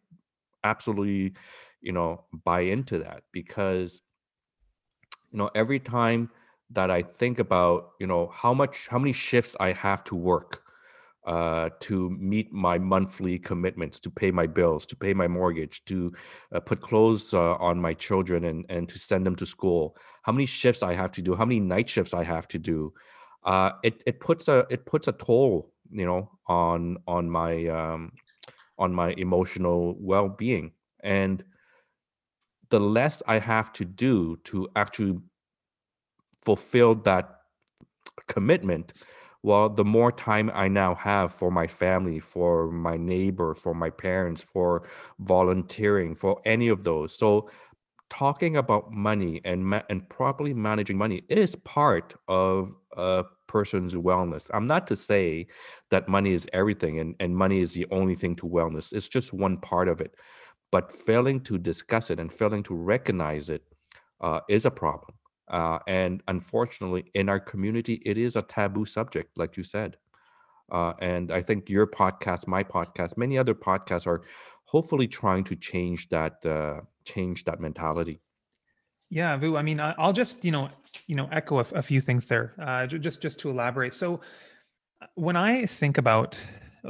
[0.64, 1.32] absolutely
[1.80, 4.00] you know buy into that because
[5.30, 6.30] you know every time
[6.70, 10.62] that I think about you know how much how many shifts I have to work
[11.28, 16.10] uh, to meet my monthly commitments, to pay my bills, to pay my mortgage, to
[16.54, 19.94] uh, put clothes uh, on my children and, and to send them to school.
[20.22, 21.34] How many shifts I have to do?
[21.34, 22.94] How many night shifts I have to do?
[23.44, 28.12] Uh, it it puts a it puts a toll, you know, on on my um,
[28.78, 31.44] on my emotional well being, and
[32.70, 35.18] the less I have to do to actually
[36.42, 37.40] fulfill that
[38.26, 38.92] commitment,
[39.42, 43.90] well, the more time I now have for my family, for my neighbor, for my
[43.90, 44.88] parents, for
[45.20, 47.16] volunteering, for any of those.
[47.16, 47.50] So,
[48.10, 54.50] talking about money and ma- and properly managing money is part of a person's wellness.
[54.54, 55.46] I'm not to say
[55.90, 58.92] that money is everything and, and money is the only thing to wellness.
[58.92, 60.14] It's just one part of it.
[60.70, 63.62] But failing to discuss it and failing to recognize it
[64.20, 65.14] uh, is a problem.
[65.48, 69.96] Uh, and unfortunately, in our community, it is a taboo subject, like you said.
[70.70, 74.22] Uh, and I think your podcast, my podcast, many other podcasts are
[74.64, 78.20] hopefully trying to change that uh, change that mentality.
[79.10, 79.56] Yeah, Vu.
[79.56, 80.68] I mean, I'll just you know
[81.06, 83.94] you know echo a, few things there, uh, just just to elaborate.
[83.94, 84.20] So
[85.00, 86.38] uh, when I think about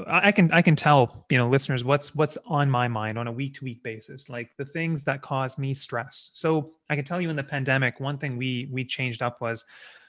[0.06, 3.32] I can I can tell you know listeners what's what's on my mind on a
[3.32, 6.30] week to week basis, like the things that cause me stress.
[6.32, 9.64] So I can tell you in the pandemic, one thing we we changed up was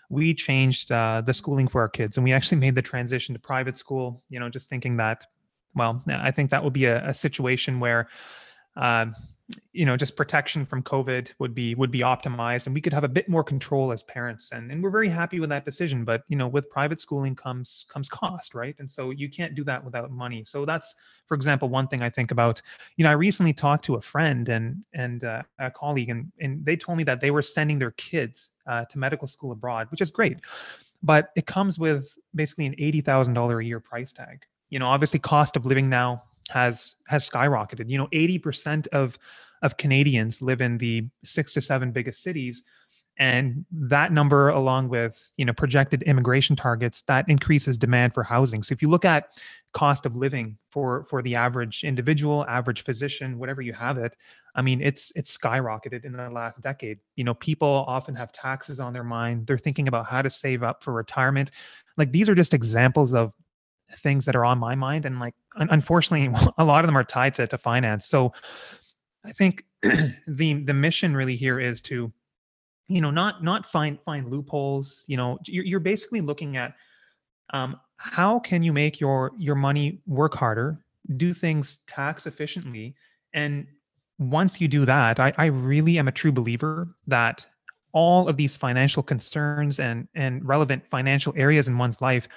[0.09, 3.39] we changed uh, the schooling for our kids, and we actually made the transition to
[3.39, 4.23] private school.
[4.29, 5.25] You know, just thinking that,
[5.75, 8.09] well, I think that would be a, a situation where.
[8.75, 9.07] Uh,
[9.71, 13.03] you know just protection from covid would be would be optimized and we could have
[13.03, 16.23] a bit more control as parents and, and we're very happy with that decision but
[16.27, 18.75] you know with private schooling comes comes cost right?
[18.79, 20.43] And so you can't do that without money.
[20.45, 20.95] So that's
[21.27, 22.61] for example one thing i think about.
[22.97, 26.65] You know i recently talked to a friend and and uh, a colleague and and
[26.65, 30.01] they told me that they were sending their kids uh, to medical school abroad which
[30.01, 30.37] is great
[31.01, 34.45] but it comes with basically an $80000 a year price tag.
[34.69, 37.89] You know obviously cost of living now has has skyrocketed.
[37.89, 39.17] You know, 80% of
[39.61, 42.63] of Canadians live in the 6 to 7 biggest cities.
[43.17, 48.63] And that number along with you know projected immigration targets that increases demand for housing.
[48.63, 49.37] So if you look at
[49.73, 54.15] cost of living for for the average individual average physician whatever you have it
[54.55, 56.97] i mean it's it's skyrocketed in the last decade.
[57.17, 59.47] You know people often have taxes on their mind.
[59.47, 61.51] They're thinking about how to save up for retirement.
[61.97, 63.33] Like these are just examples of
[63.97, 67.33] things that are on my mind and like unfortunately a lot of them are tied
[67.33, 68.05] to, to finance.
[68.05, 68.33] So
[69.25, 69.65] i think
[70.27, 72.11] the the mission really here is to
[72.87, 76.73] you know not not find find loopholes you know you're, you're basically looking at
[77.51, 80.79] um, how can you make your your money work harder
[81.17, 82.95] do things tax efficiently
[83.33, 83.65] and
[84.17, 87.45] once you do that I, I really am a true believer that
[87.91, 92.27] all of these financial concerns and and relevant financial areas in one's life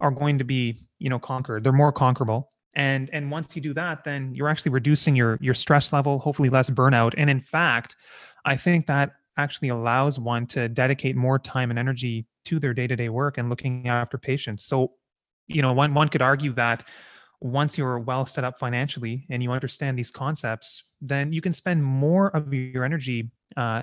[0.00, 1.64] are going to be you know conquered.
[1.64, 2.52] They're more conquerable.
[2.74, 6.48] And and once you do that then you're actually reducing your your stress level hopefully
[6.50, 7.14] less burnout.
[7.16, 7.96] And in fact
[8.44, 13.08] i think that actually allows one to dedicate more time and energy to their day-to-day
[13.08, 14.64] work and looking after patients.
[14.64, 14.92] So
[15.46, 16.84] you know one one could argue that
[17.40, 21.82] once you're well set up financially and you understand these concepts then you can spend
[21.84, 23.82] more of your energy uh,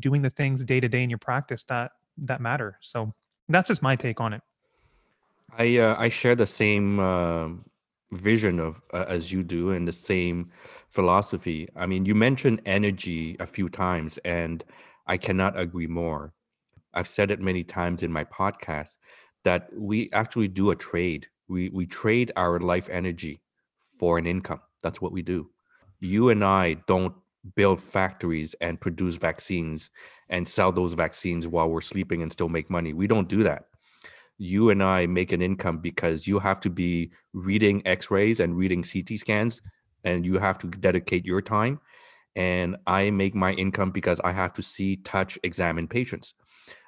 [0.00, 2.78] doing the things day to day in your practice that that matter.
[2.82, 3.12] So
[3.48, 4.42] that's just my take on it
[5.56, 7.48] I uh, I share the same uh,
[8.12, 10.50] vision of uh, as you do and the same
[10.88, 11.68] philosophy.
[11.76, 14.64] I mean, you mentioned energy a few times, and
[15.06, 16.32] I cannot agree more.
[16.94, 18.98] I've said it many times in my podcast
[19.44, 21.28] that we actually do a trade.
[21.48, 23.42] We we trade our life energy
[23.98, 24.60] for an income.
[24.82, 25.50] That's what we do.
[26.00, 27.14] You and I don't
[27.56, 29.90] build factories and produce vaccines
[30.28, 32.92] and sell those vaccines while we're sleeping and still make money.
[32.92, 33.69] We don't do that
[34.40, 38.82] you and I make an income because you have to be reading x-rays and reading
[38.82, 39.60] CT scans
[40.04, 41.78] and you have to dedicate your time
[42.36, 46.32] and I make my income because I have to see, touch, examine patients.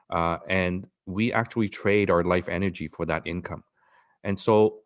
[0.09, 3.63] Uh, and we actually trade our life energy for that income.
[4.25, 4.79] And so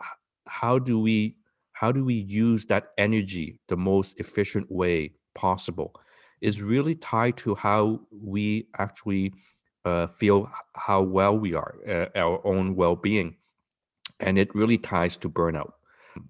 [0.49, 1.37] how do we
[1.73, 5.95] how do we use that energy the most efficient way possible
[6.41, 9.33] is really tied to how we actually
[9.87, 13.37] uh, feel how well we are, uh, our own well being.
[14.21, 15.73] And it really ties to burnout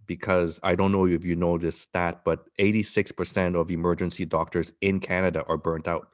[0.06, 5.00] because I don't know if you know this stat, but 86% of emergency doctors in
[5.00, 6.08] Canada are burnt out.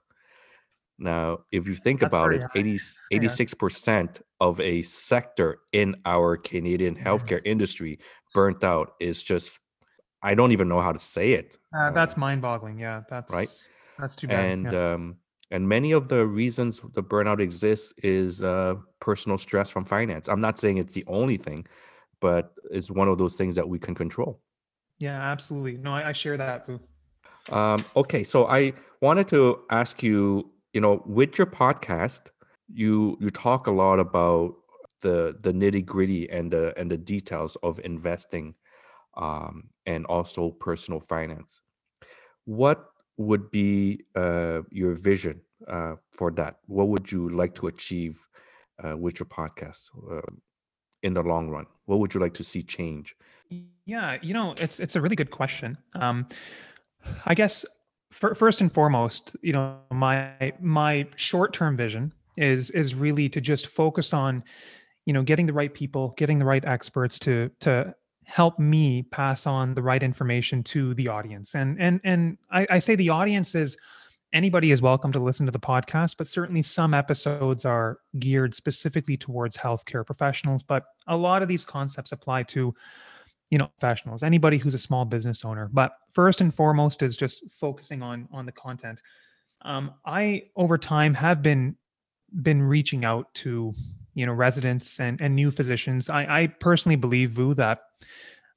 [0.98, 2.50] Now, if you think That's about it, high.
[2.54, 2.78] 80,
[3.12, 7.98] 86% of a sector in our Canadian healthcare industry
[8.34, 9.58] burnt out is just,
[10.22, 11.58] I don't even know how to say it.
[11.76, 12.78] Uh, that's Uh, mind-boggling.
[12.78, 13.48] Yeah, that's right.
[13.98, 14.44] That's too bad.
[14.44, 14.92] and yeah.
[14.92, 15.16] um,
[15.52, 20.26] and many of the reasons the burnout exists is uh, personal stress from finance.
[20.26, 21.66] I'm not saying it's the only thing,
[22.20, 24.40] but it's one of those things that we can control.
[24.98, 25.76] yeah, absolutely.
[25.76, 26.66] No, I, I share that.
[26.66, 26.80] Vu.
[27.50, 32.30] Um, okay, so I wanted to ask you, you know, with your podcast,
[32.72, 34.54] you you talk a lot about
[35.02, 38.54] the the nitty gritty and the and the details of investing,
[39.16, 41.60] um, and also personal finance.
[42.46, 46.56] What would be uh, your vision uh, for that?
[46.66, 48.26] What would you like to achieve
[48.82, 50.20] uh, with your podcast uh,
[51.02, 51.66] in the long run?
[51.86, 53.14] What would you like to see change?
[53.84, 55.76] Yeah, you know, it's it's a really good question.
[55.94, 56.26] Um,
[57.26, 57.66] I guess
[58.10, 63.66] fir- first and foremost, you know, my my short-term vision is is really to just
[63.66, 64.42] focus on,
[65.04, 67.94] you know, getting the right people, getting the right experts to to
[68.32, 71.54] help me pass on the right information to the audience.
[71.54, 73.76] And and and I, I say the audience is
[74.32, 79.18] anybody is welcome to listen to the podcast, but certainly some episodes are geared specifically
[79.18, 80.62] towards healthcare professionals.
[80.62, 82.74] But a lot of these concepts apply to
[83.50, 87.44] you know professionals anybody who's a small business owner but first and foremost is just
[87.52, 89.02] focusing on on the content
[89.60, 91.76] um, i over time have been
[92.42, 93.74] been reaching out to
[94.14, 97.80] you know residents and and new physicians i i personally believe vu that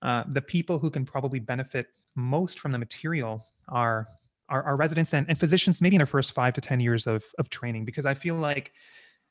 [0.01, 4.07] uh, the people who can probably benefit most from the material are
[4.47, 7.23] are, are residents and, and physicians maybe in their first five to ten years of
[7.39, 8.73] of training because i feel like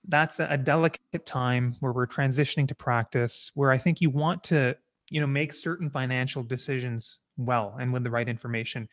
[0.08, 4.42] that's a, a delicate time where we're transitioning to practice where i think you want
[4.42, 4.76] to
[5.10, 8.88] you know make certain financial decisions well and with the right information.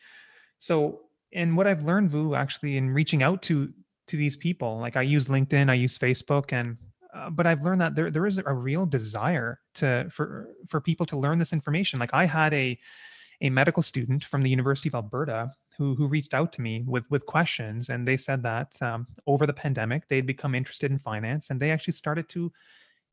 [0.58, 1.00] So
[1.32, 3.72] and what i've learned vu actually in reaching out to
[4.06, 6.76] to these people like i use linkedin i use facebook and
[7.14, 11.06] uh, but i've learned that there there is a real desire to for for people
[11.06, 12.78] to learn this information like i had a
[13.40, 17.10] a medical student from the university of alberta who who reached out to me with
[17.10, 21.50] with questions and they said that um, over the pandemic they'd become interested in finance
[21.50, 22.52] and they actually started to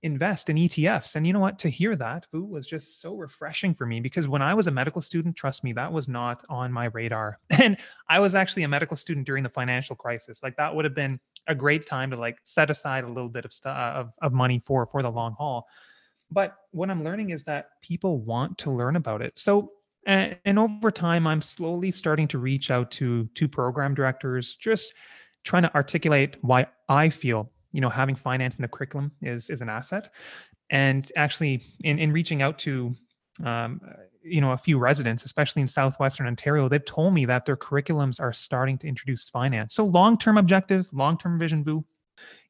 [0.01, 1.15] invest in ETFs.
[1.15, 1.59] And you know what?
[1.59, 4.71] To hear that, Vu, was just so refreshing for me because when I was a
[4.71, 7.39] medical student, trust me, that was not on my radar.
[7.59, 10.39] And I was actually a medical student during the financial crisis.
[10.41, 13.43] Like that would have been a great time to like set aside a little bit
[13.43, 15.67] of stuff of, of money for for the long haul.
[16.31, 19.37] But what I'm learning is that people want to learn about it.
[19.37, 19.73] So
[20.05, 24.93] and, and over time, I'm slowly starting to reach out to to program directors, just
[25.43, 29.61] trying to articulate why I feel you know having finance in the curriculum is is
[29.61, 30.09] an asset
[30.69, 32.95] and actually in in reaching out to
[33.43, 33.81] um,
[34.21, 38.19] you know a few residents especially in southwestern ontario they've told me that their curriculums
[38.19, 39.73] are starting to introduce finance.
[39.73, 41.85] So long-term objective long-term vision vu.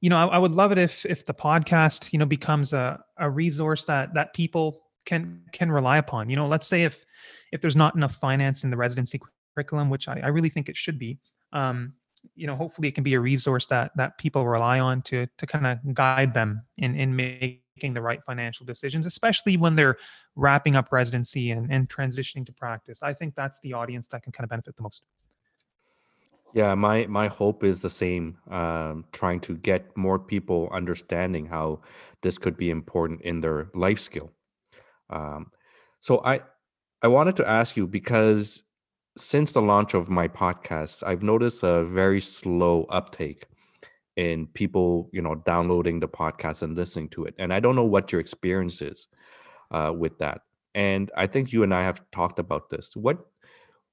[0.02, 3.00] You know I, I would love it if if the podcast you know becomes a,
[3.18, 6.30] a resource that that people can can rely upon.
[6.30, 7.06] You know let's say if
[7.52, 9.20] if there's not enough finance in the residency
[9.56, 11.20] curriculum which i, I really think it should be
[11.54, 11.94] um,
[12.36, 15.48] you know hopefully it can be a resource that that people rely on to to
[15.48, 17.62] kind of guide them in in making
[17.94, 19.98] the right financial decisions especially when they're
[20.36, 24.32] wrapping up residency and and transitioning to practice i think that's the audience that can
[24.32, 25.04] kind of benefit the most
[26.54, 28.38] Yeah, my my hope is the same.
[28.50, 31.82] Um, trying to get more people understanding how
[32.22, 34.32] this could be important in their life skill.
[35.10, 35.52] Um,
[36.02, 36.42] so I
[37.02, 38.64] I wanted to ask you because
[39.18, 43.46] since the launch of my podcast, I've noticed a very slow uptake
[44.20, 47.34] in people, you know, downloading the podcast and listening to it.
[47.40, 49.08] And I don't know what your experience is
[49.72, 50.42] uh, with that.
[50.76, 52.98] And I think you and I have talked about this.
[52.98, 53.18] What,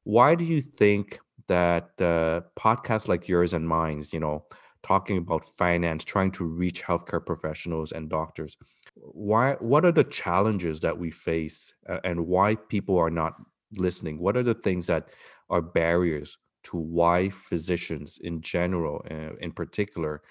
[0.02, 4.44] why do you think that uh, podcasts like yours and mine, you know,
[4.82, 8.56] talking about finance, trying to reach healthcare professionals and doctors,
[8.96, 13.34] why, what are the challenges that we face, uh, and why people are not
[13.76, 14.18] listening?
[14.18, 15.06] What are the things that
[15.50, 16.36] are barriers
[16.70, 20.22] to why physicians in general, uh, in particular,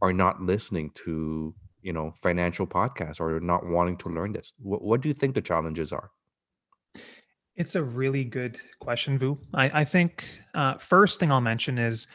[0.00, 4.52] are not listening to you know financial podcasts or not wanting to learn this?
[4.58, 6.10] What, what do you think the challenges are?
[7.56, 12.06] it's a really good question vu i, I think uh, first thing i'll mention is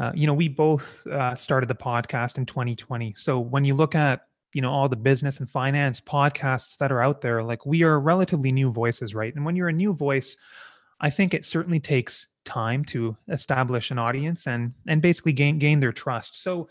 [0.00, 3.94] uh, you know we both uh, started the podcast in 2020 so when you look
[3.94, 7.82] at you know all the business and finance podcasts that are out there like we
[7.82, 10.36] are relatively new voices right and when you're a new voice
[11.00, 15.80] i think it certainly takes time to establish an audience and and basically gain gain
[15.80, 16.68] their trust so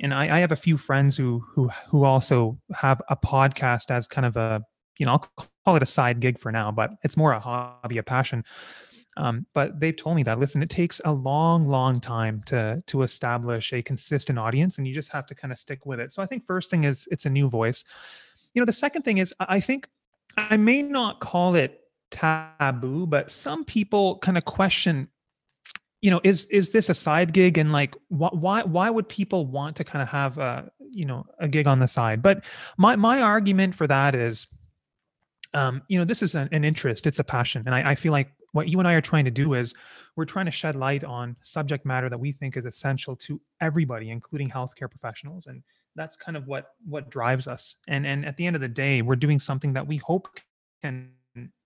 [0.00, 4.06] and I, I have a few friends who who who also have a podcast as
[4.06, 4.62] kind of a
[4.98, 5.28] you know i'll
[5.64, 8.44] call it a side gig for now but it's more a hobby a passion
[9.16, 13.02] Um, but they've told me that listen, it takes a long, long time to to
[13.02, 16.12] establish a consistent audience, and you just have to kind of stick with it.
[16.12, 17.84] So I think first thing is it's a new voice.
[18.54, 19.88] You know, the second thing is I think
[20.36, 21.80] I may not call it
[22.14, 25.08] taboo, but some people kind of question
[26.04, 27.56] you know is is this a side gig?
[27.56, 31.24] And like wh- why why would people want to kind of have a you know
[31.38, 32.20] a gig on the side?
[32.20, 32.44] But
[32.76, 34.46] my my argument for that is
[35.54, 37.06] um you know this is an, an interest.
[37.06, 37.62] It's a passion.
[37.64, 39.72] And I, I feel like what you and I are trying to do is
[40.14, 44.10] we're trying to shed light on subject matter that we think is essential to everybody
[44.10, 45.46] including healthcare professionals.
[45.46, 45.62] And
[45.96, 47.76] that's kind of what what drives us.
[47.88, 50.28] And and at the end of the day we're doing something that we hope
[50.82, 51.12] can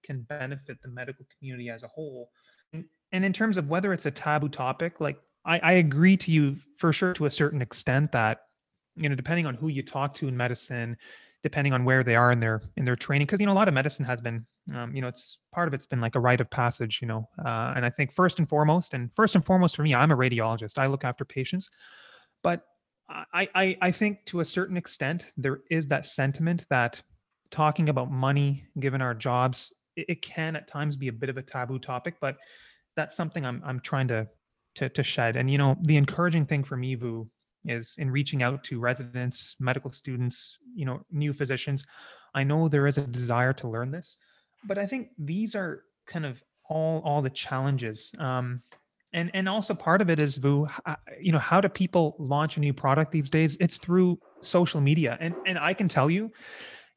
[0.04, 2.30] can benefit the medical community as a whole.
[2.72, 6.56] And in terms of whether it's a taboo topic, like I, I agree to you
[6.76, 8.40] for sure to a certain extent that
[8.96, 10.96] you know depending on who you talk to in medicine
[11.42, 13.68] depending on where they are in their in their training because you know a lot
[13.68, 14.44] of medicine has been
[14.74, 17.28] um, you know it's part of it's been like a rite of passage you know
[17.44, 20.16] uh, and i think first and foremost and first and foremost for me i'm a
[20.16, 20.78] radiologist.
[20.78, 21.70] I look after patients.
[22.42, 22.64] But
[23.08, 27.02] I, I i think to a certain extent there is that sentiment that
[27.50, 31.36] talking about money given our jobs it, it can at times be a bit of
[31.36, 32.36] a taboo topic but
[32.98, 34.28] that's something I'm I'm trying to
[34.74, 35.36] to to shed.
[35.36, 37.28] And you know, the encouraging thing for me, Vu,
[37.64, 41.84] is in reaching out to residents, medical students, you know, new physicians.
[42.34, 44.16] I know there is a desire to learn this,
[44.66, 48.10] but I think these are kind of all all the challenges.
[48.18, 48.60] Um,
[49.12, 50.66] and and also part of it is Vu,
[51.20, 53.56] you know, how do people launch a new product these days?
[53.60, 56.30] It's through social media, and and I can tell you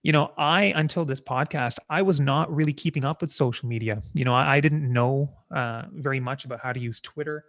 [0.04, 4.02] you know, I until this podcast, I was not really keeping up with social media.
[4.14, 7.46] You know, I, I didn't know uh, very much about how to use Twitter.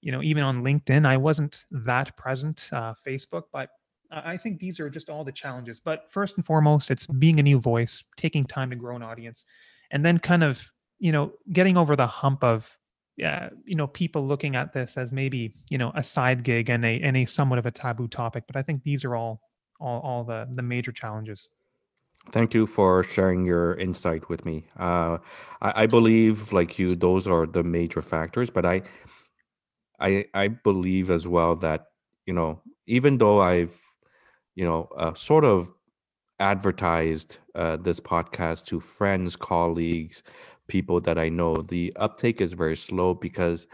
[0.00, 2.68] You know, even on LinkedIn, I wasn't that present.
[2.72, 3.70] Uh, Facebook, but
[4.10, 5.80] I think these are just all the challenges.
[5.80, 9.44] But first and foremost, it's being a new voice, taking time to grow an audience,
[9.90, 12.78] and then kind of you know getting over the hump of
[13.24, 16.84] uh, you know people looking at this as maybe you know a side gig and
[16.84, 18.44] a and a somewhat of a taboo topic.
[18.46, 19.40] But I think these are all
[19.80, 21.48] all all the the major challenges.
[22.30, 24.64] Thank you for sharing your insight with me.
[24.78, 25.18] Uh,
[25.62, 28.50] I, I believe, like you, those are the major factors.
[28.50, 28.82] But I,
[30.00, 31.86] I, I believe as well that
[32.26, 33.80] you know, even though I've,
[34.54, 35.72] you know, uh, sort of
[36.40, 40.22] advertised uh, this podcast to friends, colleagues,
[40.68, 43.66] people that I know, the uptake is very slow because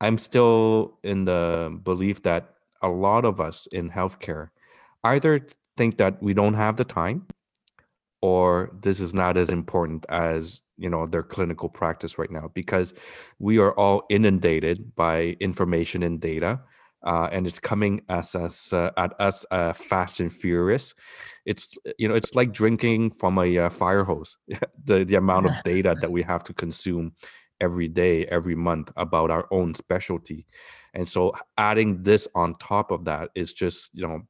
[0.00, 4.50] I'm still in the belief that a lot of us in healthcare
[5.02, 5.46] either
[5.76, 7.26] think that we don't have the time
[8.22, 12.94] or this is not as important as you know their clinical practice right now because
[13.38, 16.60] we are all inundated by information and data
[17.06, 20.94] uh, and it's coming as us uh, at us uh, fast and furious.
[21.46, 24.36] It's you know it's like drinking from a uh, fire hose.
[24.84, 27.12] The the amount of data that we have to consume
[27.60, 30.46] every day every month about our own specialty.
[30.94, 34.20] And so adding this on top of that is just you know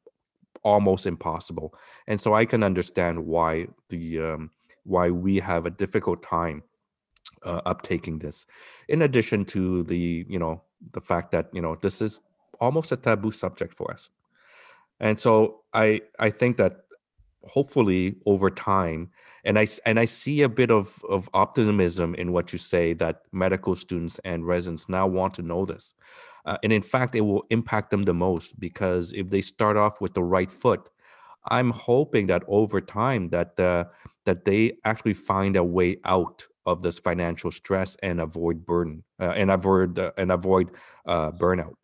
[0.63, 1.75] almost impossible.
[2.07, 4.51] And so I can understand why the um,
[4.85, 6.63] why we have a difficult time
[7.45, 8.47] uh, uptaking this.
[8.89, 12.21] In addition to the you know the fact that you know this is
[12.61, 14.11] almost a taboo subject for us.
[15.01, 16.85] And so I I think that
[17.45, 19.11] hopefully over time
[19.45, 23.23] and i and i see a bit of of optimism in what you say that
[23.33, 25.95] medical students and residents now want to know this
[26.47, 30.01] uh, and in fact, it will impact them the most because if they start off
[30.01, 30.89] with the right foot,
[31.47, 33.85] I'm hoping that over time that uh,
[34.27, 39.33] that they actually find a way out of this financial stress and avoid burden uh,
[39.37, 40.71] and avoid uh, and avoid
[41.07, 41.75] uh, burnout.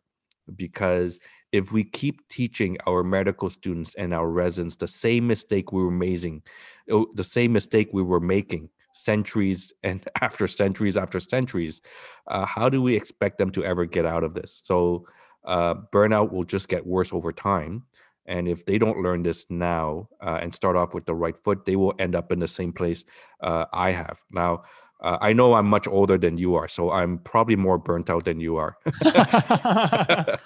[0.55, 1.19] Because
[1.51, 5.91] if we keep teaching our medical students and our residents the same mistake we were
[5.91, 6.43] making,
[6.91, 11.81] oh, the same mistake we were making centuries and after centuries after centuries
[12.27, 15.05] uh, how do we expect them to ever get out of this so
[15.45, 17.83] uh, burnout will just get worse over time
[18.25, 21.65] and if they don't learn this now uh, and start off with the right foot
[21.65, 23.05] they will end up in the same place
[23.41, 24.61] uh, i have now
[25.01, 28.25] uh, I know I'm much older than you are, so I'm probably more burnt out
[28.25, 28.77] than you are.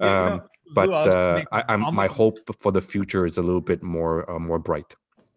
[0.00, 0.42] um,
[0.74, 4.58] but uh, I, am my hope for the future is a little bit more more
[4.58, 4.94] bright.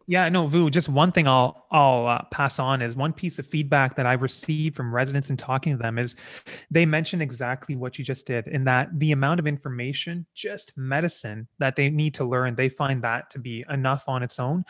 [0.07, 0.69] Yeah, no, Vu.
[0.69, 4.13] Just one thing I'll I'll uh, pass on is one piece of feedback that I
[4.13, 6.15] received from residents and talking to them is
[6.69, 11.47] they mentioned exactly what you just did, in that the amount of information, just medicine
[11.59, 14.65] that they need to learn, they find that to be enough on its own.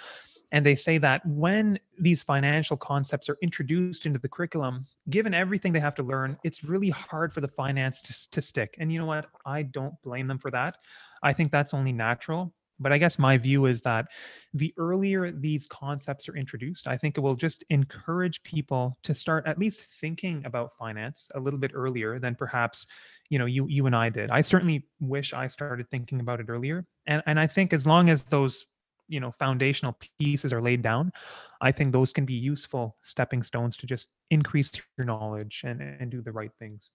[0.54, 5.72] And they say that when these financial concepts are introduced into the curriculum, given everything
[5.72, 8.76] they have to learn, it's really hard for the finance to, to stick.
[8.78, 9.28] And you know what?
[9.46, 10.78] I don't blame them for that.
[11.24, 14.08] I think that's only natural but I guess my view is that
[14.54, 19.46] the earlier these concepts are introduced, I think it will just encourage people to start
[19.48, 22.88] at least thinking about finance a little bit earlier than perhaps
[23.30, 24.32] you know you you and I did.
[24.32, 28.10] I certainly wish I started thinking about it earlier, and and I think as long
[28.10, 28.66] as those
[29.12, 31.12] you know foundational pieces are laid down
[31.60, 36.10] i think those can be useful stepping stones to just increase your knowledge and and
[36.10, 36.92] do the right things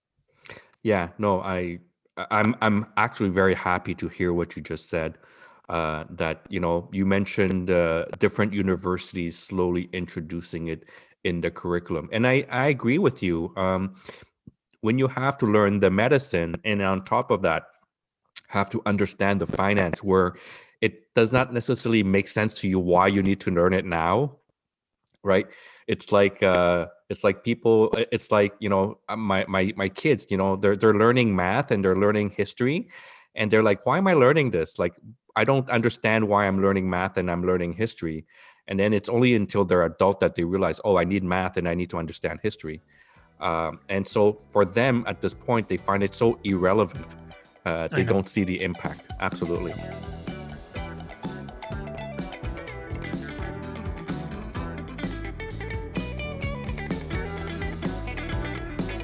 [0.82, 1.78] yeah no i
[2.30, 5.18] i'm i'm actually very happy to hear what you just said
[5.68, 10.84] uh, that you know you mentioned uh, different universities slowly introducing it
[11.24, 12.08] in the curriculum.
[12.12, 13.96] And i i agree with you um,
[14.80, 17.64] when you have to learn the medicine and on top of that
[18.48, 20.36] have to understand the finance where
[20.80, 24.38] it does not necessarily make sense to you why you need to learn it now
[25.26, 25.46] right?
[25.88, 30.26] It's like uh it's like people it's like you know uh, my my my kids
[30.30, 32.88] you know they're they're learning math and they're learning history
[33.34, 34.78] and they're like why am i learning this?
[34.78, 34.94] Like
[35.36, 38.26] i don't understand why i'm learning math and i'm learning history
[38.68, 41.68] and then it's only until they're adult that they realize oh i need math and
[41.68, 42.80] i need to understand history.
[43.38, 47.14] Um, and so for them at this point they find it so irrelevant
[47.66, 49.08] uh, they don't see the impact.
[49.18, 49.74] Absolutely.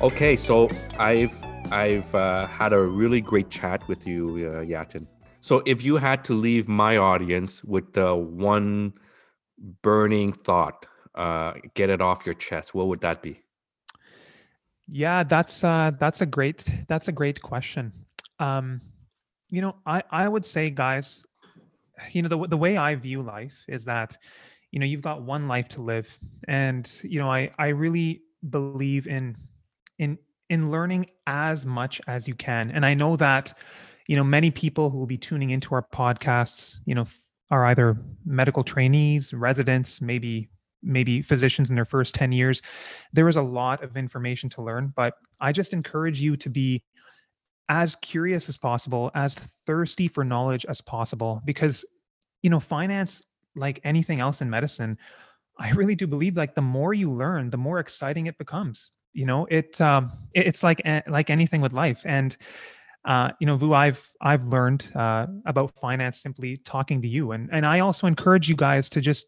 [0.01, 0.68] Okay, so
[0.99, 1.37] I've
[1.72, 5.07] I've uh, had a really great chat with you, uh, Yatin.
[5.43, 8.95] So if you had to leave my audience with the one
[9.82, 10.86] burning thought,
[11.16, 13.40] uh, get it off your chest, what would that be?
[14.86, 17.93] Yeah, that's uh, that's a great that's a great question.
[18.38, 18.80] Um,
[19.51, 21.24] you know, I I would say, guys,
[22.12, 24.16] you know, the the way I view life is that,
[24.70, 26.07] you know, you've got one life to live,
[26.47, 29.36] and you know, I I really believe in
[29.99, 30.18] in
[30.49, 33.55] in learning as much as you can and i know that
[34.07, 37.07] you know many people who will be tuning into our podcasts you know
[37.50, 40.48] are either medical trainees residents maybe
[40.82, 42.61] maybe physicians in their first 10 years.
[43.12, 46.82] There is a lot of information to learn but i just encourage you to be
[47.68, 51.84] as curious as possible as thirsty for knowledge as possible because
[52.42, 53.22] you know finance
[53.55, 54.98] like anything else in medicine
[55.59, 58.90] i really do believe like the more you learn the more exciting it becomes.
[59.12, 62.03] You know it um it's like like anything with life.
[62.07, 62.36] And
[63.05, 67.32] uh you know vu i've i've learned uh about finance simply talking to you.
[67.32, 69.26] And and i also encourage you guys to just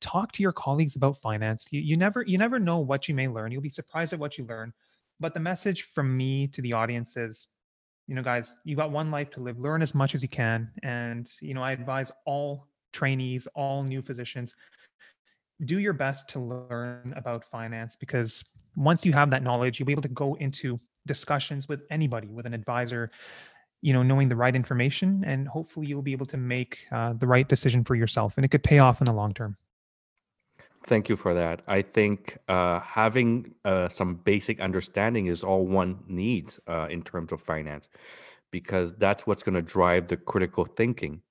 [0.00, 1.66] talk to your colleagues about finance.
[1.70, 3.52] You, you never you never know what you may learn.
[3.52, 4.72] You'll be surprised at what you learn.
[5.20, 7.48] But the message from me to the audience is
[8.06, 9.58] you know guys you got one life to live.
[9.58, 10.70] Learn as much as you can.
[10.82, 14.54] And you know i advise all trainees all new physicians
[15.64, 18.42] do your best to learn about finance because
[18.76, 22.46] once you have that knowledge, you'll be able to go into discussions with anybody, with
[22.46, 23.10] an advisor,
[23.82, 27.26] you know, knowing the right information, and hopefully you'll be able to make uh, the
[27.26, 29.56] right decision for yourself, and it could pay off in the long term.
[30.86, 31.62] Thank you for that.
[31.66, 37.32] I think uh, having uh, some basic understanding is all one needs uh, in terms
[37.32, 37.88] of finance,
[38.50, 41.22] because that's what's going to drive the critical thinking,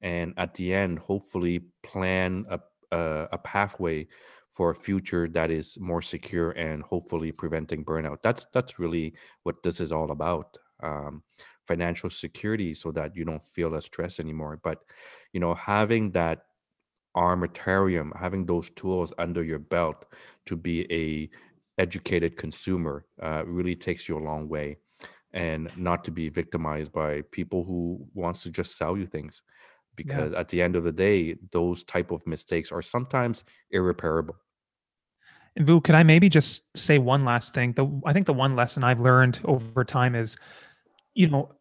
[0.00, 2.60] and at the end, hopefully, plan a
[2.92, 4.06] a, a pathway
[4.50, 8.18] for a future that is more secure and hopefully preventing burnout.
[8.22, 10.56] That's that's really what this is all about.
[10.82, 11.22] Um,
[11.66, 14.58] financial security, so that you don't feel a stress anymore.
[14.62, 14.78] But
[15.32, 16.40] you know, having that
[17.16, 20.06] armamentarium, having those tools under your belt
[20.46, 21.30] to be a
[21.80, 24.76] educated consumer uh, really takes you a long way
[25.32, 29.42] and not to be victimized by people who wants to just sell you things
[30.02, 30.40] because yeah.
[30.40, 34.36] at the end of the day those type of mistakes are sometimes irreparable
[35.56, 37.72] and Vu, could I maybe just say one last thing?
[37.72, 40.36] The I think the one lesson I've learned over time is,
[41.14, 41.52] you know,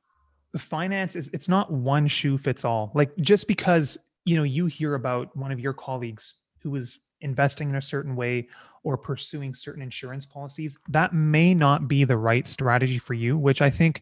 [0.57, 2.91] finance is it's not one shoe fits all.
[2.93, 7.69] Like just because you know you hear about one of your colleagues who is investing
[7.69, 8.47] in a certain way
[8.83, 13.37] or pursuing certain insurance policies, that may not be the right strategy for you.
[13.37, 14.01] Which I think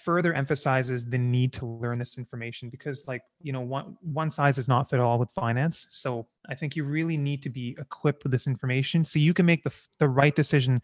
[0.00, 4.56] further emphasizes the need to learn this information because like you know one one size
[4.56, 5.88] does not fit all with finance.
[5.90, 9.46] So i think you really need to be equipped with this information so you can
[9.46, 10.80] make the the right decision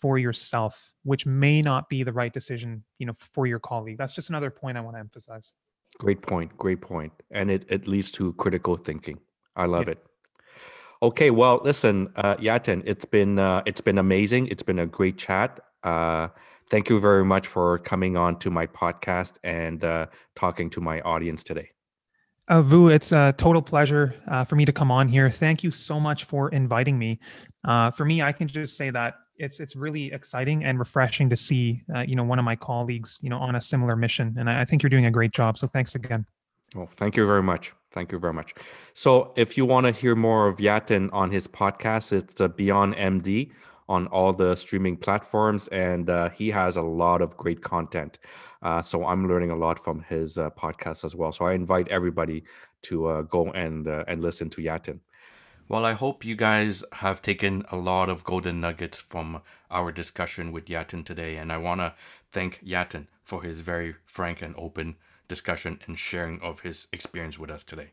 [0.00, 3.98] for yourself which may not be the right decision you know for your colleague.
[3.98, 5.54] That's just another point i want to emphasize.
[5.98, 9.18] Great point great point and it, it leads to critical thinking.
[9.56, 9.92] I love yeah.
[9.92, 10.06] it.
[11.02, 14.48] Okay well listen uh yatin it's been uh, it's been amazing.
[14.48, 15.60] It's been a great chat.
[15.82, 16.28] Uh
[16.68, 21.00] thank you very much for coming on to my podcast and uh, talking to my
[21.00, 21.70] audience today.
[22.48, 25.30] Uh, Vu, it's a total pleasure uh, for me to come on here.
[25.30, 27.18] Thank you so much for inviting me.
[27.66, 31.36] Uh, for me, I can just say that it's it's really exciting and refreshing to
[31.36, 34.50] see uh, you know one of my colleagues you know on a similar mission, and
[34.50, 35.56] I, I think you're doing a great job.
[35.56, 36.26] So thanks again.
[36.76, 37.72] Oh, thank you very much.
[37.92, 38.54] Thank you very much.
[38.94, 42.96] So, if you want to hear more of Yatin on his podcast, it's uh, Beyond
[42.96, 43.52] MD
[43.88, 48.18] on all the streaming platforms, and uh, he has a lot of great content.
[48.62, 51.32] Uh, so, I'm learning a lot from his uh, podcast as well.
[51.32, 52.44] So, I invite everybody
[52.82, 55.00] to uh, go and uh, and listen to Yatin.
[55.66, 60.52] Well, I hope you guys have taken a lot of golden nuggets from our discussion
[60.52, 61.94] with Yatin today, and I want to
[62.32, 67.50] thank Yatin for his very frank and open discussion and sharing of his experience with
[67.50, 67.92] us today.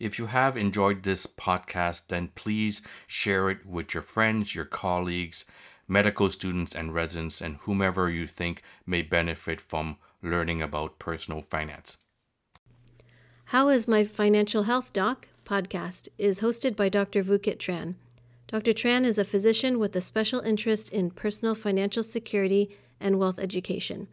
[0.00, 5.44] If you have enjoyed this podcast, then please share it with your friends, your colleagues,
[5.86, 11.98] medical students and residents, and whomever you think may benefit from learning about personal finance.
[13.46, 17.22] How is My Financial Health Doc podcast is hosted by Dr.
[17.22, 17.94] Vukit Tran.
[18.48, 18.72] Dr.
[18.72, 24.08] Tran is a physician with a special interest in personal financial security and wealth education.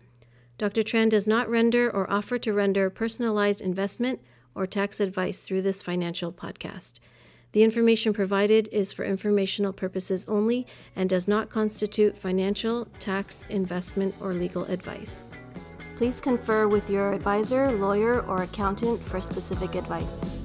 [0.58, 0.84] Dr.
[0.84, 4.20] Tran does not render or offer to render personalized investment
[4.56, 7.00] or tax advice through this financial podcast.
[7.54, 14.16] The information provided is for informational purposes only and does not constitute financial, tax, investment,
[14.22, 15.28] or legal advice.
[15.98, 20.41] Please confer with your advisor, lawyer, or accountant for specific advice.